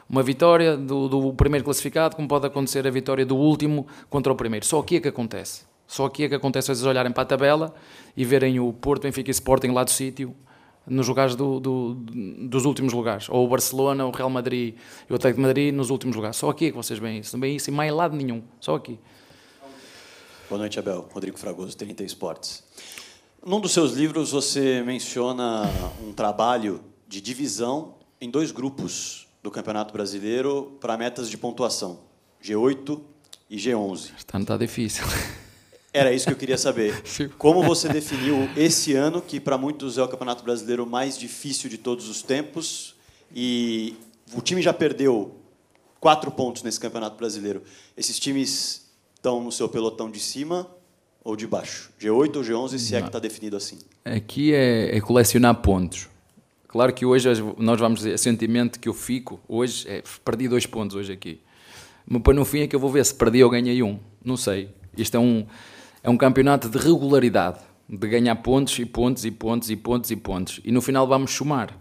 uma 0.07 0.23
vitória 0.23 0.77
do, 0.77 1.09
do 1.09 1.33
primeiro 1.33 1.65
classificado, 1.65 2.15
como 2.15 2.27
pode 2.27 2.45
acontecer 2.45 2.85
a 2.87 2.91
vitória 2.91 3.25
do 3.25 3.35
último 3.35 3.87
contra 4.09 4.31
o 4.31 4.35
primeiro. 4.35 4.65
Só 4.65 4.79
aqui 4.79 4.95
é 4.97 4.99
que 5.01 5.07
acontece. 5.07 5.63
Só 5.87 6.05
aqui 6.05 6.23
é 6.23 6.29
que 6.29 6.35
acontece 6.35 6.71
às 6.71 6.77
vezes 6.77 6.85
olharem 6.87 7.11
para 7.11 7.23
a 7.23 7.25
tabela 7.25 7.73
e 8.15 8.23
verem 8.23 8.59
o 8.59 8.71
Porto, 8.71 9.03
Benfica 9.03 9.29
e 9.29 9.31
Sporting 9.31 9.71
lá 9.71 9.83
do 9.83 9.91
sítio 9.91 10.33
nos 10.85 11.07
lugares 11.07 11.35
do, 11.35 11.59
do, 11.59 11.93
dos 11.93 12.65
últimos 12.65 12.93
lugares. 12.93 13.29
Ou 13.29 13.45
o 13.45 13.47
Barcelona, 13.47 14.05
o 14.05 14.11
Real 14.11 14.29
Madrid 14.29 14.75
e 15.09 15.13
o 15.13 15.15
Atlético 15.15 15.41
de 15.41 15.47
Madrid 15.47 15.73
nos 15.73 15.89
últimos 15.89 16.15
lugares. 16.15 16.37
Só 16.37 16.49
aqui 16.49 16.65
é 16.67 16.69
que 16.71 16.75
vocês 16.75 16.99
veem 16.99 17.19
isso. 17.19 17.35
Não 17.35 17.41
veem 17.41 17.55
isso 17.55 17.69
em 17.69 17.73
mais 17.73 17.93
lado 17.93 18.15
nenhum. 18.15 18.41
Só 18.59 18.75
aqui. 18.75 18.99
Boa 20.49 20.59
noite, 20.59 20.79
Abel. 20.79 21.07
Rodrigo 21.11 21.37
Fragoso, 21.37 21.77
30 21.77 22.03
Esportes. 22.03 22.63
Num 23.45 23.59
dos 23.59 23.71
seus 23.71 23.93
livros, 23.93 24.31
você 24.31 24.83
menciona 24.83 25.63
um 26.05 26.13
trabalho 26.13 26.83
de 27.07 27.21
divisão 27.21 27.95
em 28.19 28.29
dois 28.29 28.51
grupos 28.51 29.27
do 29.41 29.49
Campeonato 29.49 29.91
Brasileiro 29.91 30.77
para 30.79 30.95
metas 30.97 31.29
de 31.29 31.37
pontuação, 31.37 32.01
G8 32.43 33.01
e 33.49 33.57
G11. 33.57 34.11
Está, 34.17 34.37
não 34.37 34.43
está 34.43 34.57
difícil. 34.57 35.03
Era 35.93 36.13
isso 36.13 36.25
que 36.25 36.31
eu 36.31 36.37
queria 36.37 36.57
saber. 36.57 37.03
Como 37.37 37.61
você 37.61 37.89
definiu 37.89 38.49
esse 38.55 38.93
ano, 38.93 39.21
que 39.21 39.39
para 39.39 39.57
muitos 39.57 39.97
é 39.97 40.03
o 40.03 40.07
campeonato 40.07 40.43
brasileiro 40.43 40.87
mais 40.87 41.17
difícil 41.17 41.69
de 41.69 41.77
todos 41.77 42.07
os 42.07 42.21
tempos, 42.21 42.95
e 43.35 43.95
o 44.33 44.41
time 44.41 44.61
já 44.61 44.73
perdeu 44.73 45.35
quatro 45.99 46.31
pontos 46.31 46.63
nesse 46.63 46.79
campeonato 46.79 47.17
brasileiro. 47.17 47.61
Esses 47.97 48.17
times 48.19 48.89
estão 49.15 49.43
no 49.43 49.51
seu 49.51 49.67
pelotão 49.67 50.09
de 50.09 50.19
cima 50.19 50.67
ou 51.23 51.35
de 51.35 51.45
baixo? 51.45 51.91
G8 51.99 52.35
ou 52.37 52.41
G11, 52.41 52.77
se 52.77 52.95
é 52.95 53.01
que 53.01 53.07
está 53.07 53.19
definido 53.19 53.57
assim? 53.57 53.77
Aqui 54.05 54.53
é, 54.53 54.95
é, 54.95 55.01
colecionar 55.01 55.55
pontos. 55.55 56.09
Claro 56.67 56.93
que 56.93 57.05
hoje 57.05 57.27
nós 57.57 57.79
vamos 57.79 57.99
dizer, 57.99 58.17
sentimento 58.17 58.79
que 58.79 58.87
eu 58.87 58.93
fico, 58.93 59.41
hoje, 59.45 59.85
é, 59.89 60.01
perdi 60.23 60.47
dois 60.47 60.65
pontos 60.65 60.95
hoje 60.95 61.11
aqui. 61.11 61.41
Mas 62.05 62.21
para 62.21 62.33
no 62.33 62.45
fim 62.45 62.61
é 62.61 62.67
que 62.67 62.75
eu 62.75 62.79
vou 62.79 62.89
ver 62.89 63.05
se 63.05 63.13
perdi 63.13 63.43
ou 63.43 63.49
ganhei 63.49 63.83
um. 63.83 63.99
Não 64.23 64.37
sei. 64.37 64.69
Isto 64.97 65.17
é 65.17 65.19
um 65.19 65.45
é 66.03 66.09
um 66.09 66.17
campeonato 66.17 66.69
de 66.69 66.77
regularidade, 66.77 67.59
de 67.87 68.07
ganhar 68.07 68.35
pontos 68.37 68.77
e 68.79 68.85
pontos 68.85 69.25
e 69.25 69.31
pontos 69.31 69.69
e 69.69 69.75
pontos 69.75 70.11
e 70.11 70.15
pontos. 70.15 70.61
E 70.63 70.71
no 70.71 70.81
final 70.81 71.07
vamos 71.07 71.31
somar. 71.31 71.77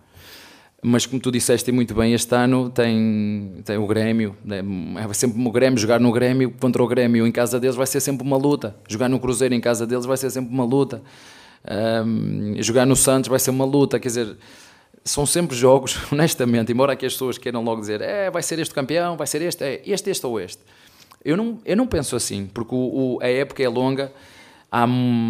Mas 0.82 1.04
como 1.04 1.20
tu 1.20 1.30
disseste 1.30 1.70
muito 1.70 1.94
bem, 1.94 2.14
este 2.14 2.34
ano 2.34 2.70
tem, 2.70 3.56
tem 3.64 3.76
o 3.76 3.86
Grêmio, 3.86 4.34
né, 4.42 4.62
é 4.96 5.12
sempre 5.12 5.46
o 5.46 5.50
Grêmio, 5.50 5.78
jogar 5.78 6.00
no 6.00 6.10
Grêmio 6.10 6.50
contra 6.58 6.82
o 6.82 6.86
Grêmio 6.86 7.26
em 7.26 7.32
casa 7.32 7.60
deles 7.60 7.76
vai 7.76 7.86
ser 7.86 8.00
sempre 8.00 8.26
uma 8.26 8.38
luta. 8.38 8.74
Jogar 8.88 9.08
no 9.08 9.20
Cruzeiro 9.20 9.54
em 9.54 9.60
casa 9.60 9.86
deles 9.86 10.06
vai 10.06 10.16
ser 10.16 10.30
sempre 10.30 10.52
uma 10.52 10.64
luta. 10.64 11.02
Um, 12.06 12.54
jogar 12.62 12.86
no 12.86 12.96
Santos 12.96 13.28
vai 13.28 13.38
ser 13.38 13.50
uma 13.50 13.66
luta, 13.66 14.00
quer 14.00 14.08
dizer, 14.08 14.36
são 15.04 15.26
sempre 15.26 15.54
jogos, 15.54 15.98
honestamente, 16.10 16.72
embora 16.72 16.94
aqui 16.94 17.04
as 17.04 17.12
pessoas 17.12 17.36
queiram 17.36 17.62
logo 17.62 17.82
dizer, 17.82 18.00
é, 18.00 18.30
vai 18.30 18.42
ser 18.42 18.58
este 18.58 18.72
campeão, 18.72 19.18
vai 19.18 19.26
ser 19.26 19.42
este, 19.42 19.62
é 19.62 19.82
este, 19.84 20.08
este 20.08 20.26
ou 20.26 20.40
este. 20.40 20.62
Eu 21.24 21.36
não, 21.36 21.58
eu 21.64 21.76
não 21.76 21.86
penso 21.86 22.16
assim, 22.16 22.46
porque 22.46 22.74
o, 22.74 23.16
o, 23.16 23.18
a 23.22 23.28
época 23.28 23.62
é 23.62 23.68
longa, 23.68 24.12
há, 24.70 24.86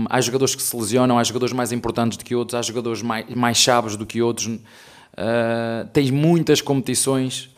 há 0.09 0.20
jogadores 0.20 0.55
que 0.55 0.62
se 0.62 0.76
lesionam, 0.76 1.18
há 1.18 1.24
jogadores 1.24 1.53
mais 1.53 1.72
importantes 1.72 2.16
do 2.16 2.24
que 2.24 2.35
outros, 2.35 2.55
há 2.55 2.62
jogadores 2.62 3.03
mais, 3.03 3.29
mais 3.35 3.57
chaves 3.57 3.96
do 3.96 4.07
que 4.07 4.22
outros, 4.22 4.46
uh, 4.46 5.88
tens 5.92 6.11
muitas 6.11 6.61
competições 6.61 7.50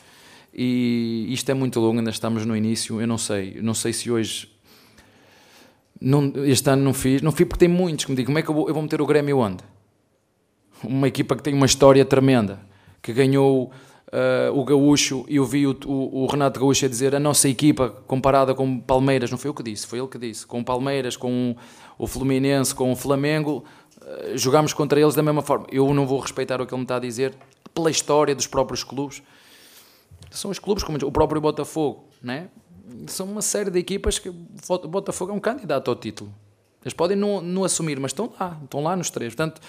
e 0.55 1.27
isto 1.31 1.51
é 1.51 1.55
muito 1.55 1.81
longo, 1.81 1.99
ainda 1.99 2.11
estamos 2.11 2.45
no 2.47 2.57
início, 2.57 3.01
eu 3.01 3.07
não 3.07 3.19
sei, 3.19 3.59
não 3.63 3.75
sei 3.75 3.93
se 3.93 4.11
hoje... 4.11 4.51
Não, 6.01 6.33
este 6.45 6.69
ano 6.69 6.83
não 6.83 6.93
fiz, 6.93 7.23
não 7.23 7.31
fiz 7.31 7.47
porque 7.47 7.65
tem 7.65 7.69
muitos 7.69 8.05
que 8.05 8.11
me 8.11 8.17
digam 8.17 8.27
como 8.27 8.39
é 8.39 8.43
que 8.43 8.49
eu 8.49 8.55
vou, 8.55 8.67
eu 8.67 8.75
vou 8.75 8.83
meter 8.83 9.01
o 9.01 9.07
Grêmio 9.07 9.39
onde? 9.39 9.63
Uma 10.83 11.07
equipa 11.07 11.37
que 11.37 11.43
tem 11.45 11.55
uma 11.55 11.67
história 11.67 12.05
tremenda, 12.05 12.59
que 13.01 13.13
ganhou 13.13 13.71
uh, 14.13 14.59
o 14.59 14.65
Gaúcho 14.65 15.25
eu 15.29 15.45
vi 15.45 15.67
o, 15.67 15.77
o, 15.87 16.23
o, 16.23 16.27
Renato 16.27 16.61
Gaúcho 16.61 16.87
a 16.87 16.89
dizer 16.89 17.15
a 17.15 17.21
nossa 17.21 17.49
equipa 17.49 17.91
comparada 18.07 18.55
com 18.55 18.79
Palmeiras, 18.79 19.31
não 19.31 19.39
foi 19.39 19.51
eu 19.51 19.55
que 19.55 19.63
disse, 19.63 19.87
foi 19.87 19.99
ele 19.99 20.09
que 20.09 20.19
disse, 20.19 20.47
com 20.47 20.63
Palmeiras, 20.63 21.17
com 21.17 21.57
o 21.99 22.07
Fluminense, 22.07 22.75
com 22.75 22.93
o 22.93 22.97
Flamengo, 22.97 23.65
uh, 24.01 24.37
jogámos 24.37 24.73
contra 24.73 25.01
eles 25.01 25.15
da 25.15 25.23
mesma 25.23 25.43
forma. 25.43 25.67
Eu 25.71 25.93
não 25.95 26.07
vou 26.07 26.21
respeitar 26.21 26.61
o 26.61 26.67
que 26.67 26.75
ele 26.75 26.81
me 26.81 26.85
está 26.85 26.97
a 26.97 27.01
dizer 27.01 27.35
pela 27.75 27.91
história 27.91 28.35
dos 28.35 28.47
próprios 28.47 28.85
clubes. 28.85 29.23
São 30.31 30.51
os 30.51 30.59
clubes, 30.59 30.85
como 30.85 30.99
o 31.03 31.13
próprio 31.13 31.41
Botafogo, 31.41 32.09
né? 32.23 32.49
são 33.07 33.27
uma 33.27 33.43
série 33.43 33.71
de 33.71 33.79
equipas 33.79 34.19
que 34.19 34.29
o 34.29 34.89
Botafogo 34.89 35.33
é 35.33 35.35
um 35.35 35.41
candidato 35.41 35.91
ao 35.91 35.97
título. 35.97 36.33
Eles 36.83 36.95
podem 36.95 37.17
não, 37.17 37.41
não 37.41 37.65
assumir, 37.65 37.99
mas 38.01 38.11
estão 38.11 38.33
lá, 38.39 38.59
estão 38.63 38.83
lá 38.83 38.97
nos 38.97 39.09
três. 39.09 39.35
Portanto, 39.35 39.61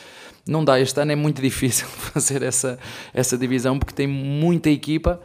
não 0.48 0.64
dá. 0.64 0.80
Este 0.80 1.00
ano 1.00 1.12
é 1.12 1.16
muito 1.16 1.42
difícil 1.42 1.88
fazer 2.14 2.42
essa, 2.42 2.80
essa 3.14 3.38
divisão 3.38 3.80
porque 3.80 3.94
tem 3.94 4.08
muita 4.08 4.70
equipa 4.70 5.22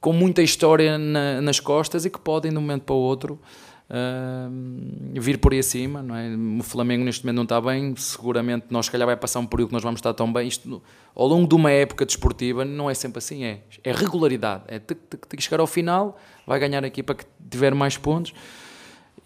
com 0.00 0.12
muita 0.12 0.42
história 0.42 0.98
na, 0.98 1.40
nas 1.40 1.60
costas 1.60 2.04
e 2.04 2.10
que 2.10 2.18
podem, 2.18 2.50
de 2.50 2.58
um 2.58 2.60
momento 2.60 2.82
para 2.82 2.94
o 2.94 2.98
outro, 2.98 3.40
uh, 3.88 5.20
vir 5.20 5.38
por 5.38 5.52
aí 5.52 5.60
acima. 5.60 6.02
Não 6.02 6.16
é? 6.16 6.28
O 6.58 6.62
Flamengo 6.64 7.04
neste 7.04 7.24
momento 7.24 7.36
não 7.36 7.42
está 7.44 7.60
bem, 7.60 7.94
seguramente 7.96 8.66
nós, 8.68 8.86
se 8.86 8.90
calhar, 8.90 9.06
vai 9.06 9.16
passar 9.16 9.38
um 9.38 9.46
período 9.46 9.68
que 9.68 9.74
nós 9.74 9.82
vamos 9.82 9.98
estar 9.98 10.12
tão 10.12 10.32
bem. 10.32 10.48
Isto, 10.48 10.82
ao 11.14 11.28
longo 11.28 11.46
de 11.46 11.54
uma 11.54 11.70
época 11.70 12.04
desportiva, 12.04 12.64
não 12.64 12.90
é 12.90 12.94
sempre 12.94 13.18
assim, 13.18 13.44
é, 13.44 13.60
é 13.84 13.92
regularidade. 13.92 14.64
É 14.66 14.80
ter 14.80 14.96
que 15.36 15.42
chegar 15.42 15.60
ao 15.60 15.68
final, 15.68 16.18
vai 16.44 16.58
ganhar 16.58 16.82
a 16.82 16.86
equipa 16.88 17.14
que 17.14 17.24
tiver 17.48 17.72
mais 17.72 17.96
pontos. 17.96 18.34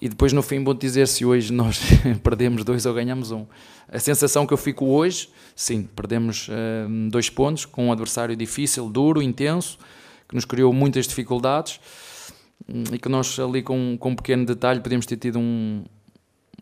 E 0.01 0.09
depois 0.09 0.33
no 0.33 0.43
fim 0.43 0.63
vou 0.63 0.75
dizer 0.75 1.09
se 1.09 1.25
hoje 1.25 1.53
nós 1.53 1.81
perdemos 2.23 2.65
dois 2.65 2.85
ou 2.85 2.93
ganhamos 2.93 3.31
um. 3.31 3.47
A 3.89 3.99
sensação 3.99 4.47
que 4.47 4.53
eu 4.53 4.59
fico 4.59 4.85
hoje, 4.87 5.31
sim, 5.55 5.89
perdemos 5.97 6.49
uh, 6.49 7.11
dois 7.11 7.31
pontos 7.31 7.65
com 7.65 7.87
um 7.87 7.93
adversário 7.93 8.37
difícil, 8.37 8.89
duro, 8.91 9.23
intenso, 9.23 9.79
que 10.29 10.35
nos 10.35 10.45
criou 10.45 10.73
muitas 10.73 11.07
dificuldades 11.07 11.81
hum, 12.69 12.85
e 12.93 12.99
que 12.99 13.09
nós 13.09 13.39
ali 13.39 13.63
com, 13.63 13.97
com 13.99 14.11
um 14.11 14.17
pequeno 14.17 14.45
detalhe 14.45 14.81
podíamos 14.81 15.07
ter 15.07 15.17
tido 15.17 15.39
um, 15.39 15.85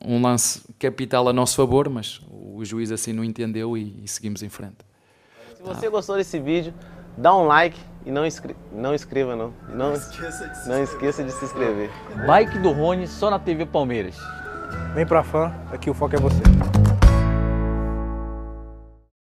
um 0.05 0.21
lance 0.23 0.63
capital 0.79 1.29
a 1.29 1.33
nosso 1.33 1.57
favor, 1.57 1.89
mas 1.89 2.21
o 2.31 2.65
juiz 2.65 2.93
assim 2.93 3.13
não 3.13 3.25
entendeu 3.25 3.77
e, 3.77 4.05
e 4.05 4.09
seguimos 4.09 4.43
em 4.43 4.49
frente. 4.49 4.77
Se 5.57 5.63
você 5.63 5.89
gostou 5.89 6.17
desse 6.17 6.39
vídeo, 6.39 6.75
dá 7.17 7.35
um 7.35 7.47
like 7.47 7.79
e 8.05 8.11
não, 8.11 8.27
inscre 8.27 8.57
não 8.73 8.95
inscreva 8.95 9.35
não. 9.35 9.53
Não, 9.69 9.89
não, 9.89 9.95
esqueça 9.95 10.49
de, 10.49 10.69
não 10.69 10.83
esqueça 10.83 11.25
de 11.25 11.33
se 11.33 11.45
inscrever. 11.45 11.91
Like 12.27 12.59
do 12.59 12.73
Rony 12.73 13.07
só 13.07 13.31
na 13.31 13.39
TV 13.39 13.67
Palmeiras. 13.67 14.17
Vem 14.95 15.07
pra 15.07 15.23
fã, 15.23 15.53
aqui 15.73 15.91
o 15.91 15.95
foco 15.95 16.15
é 16.15 16.19
você. 16.19 16.43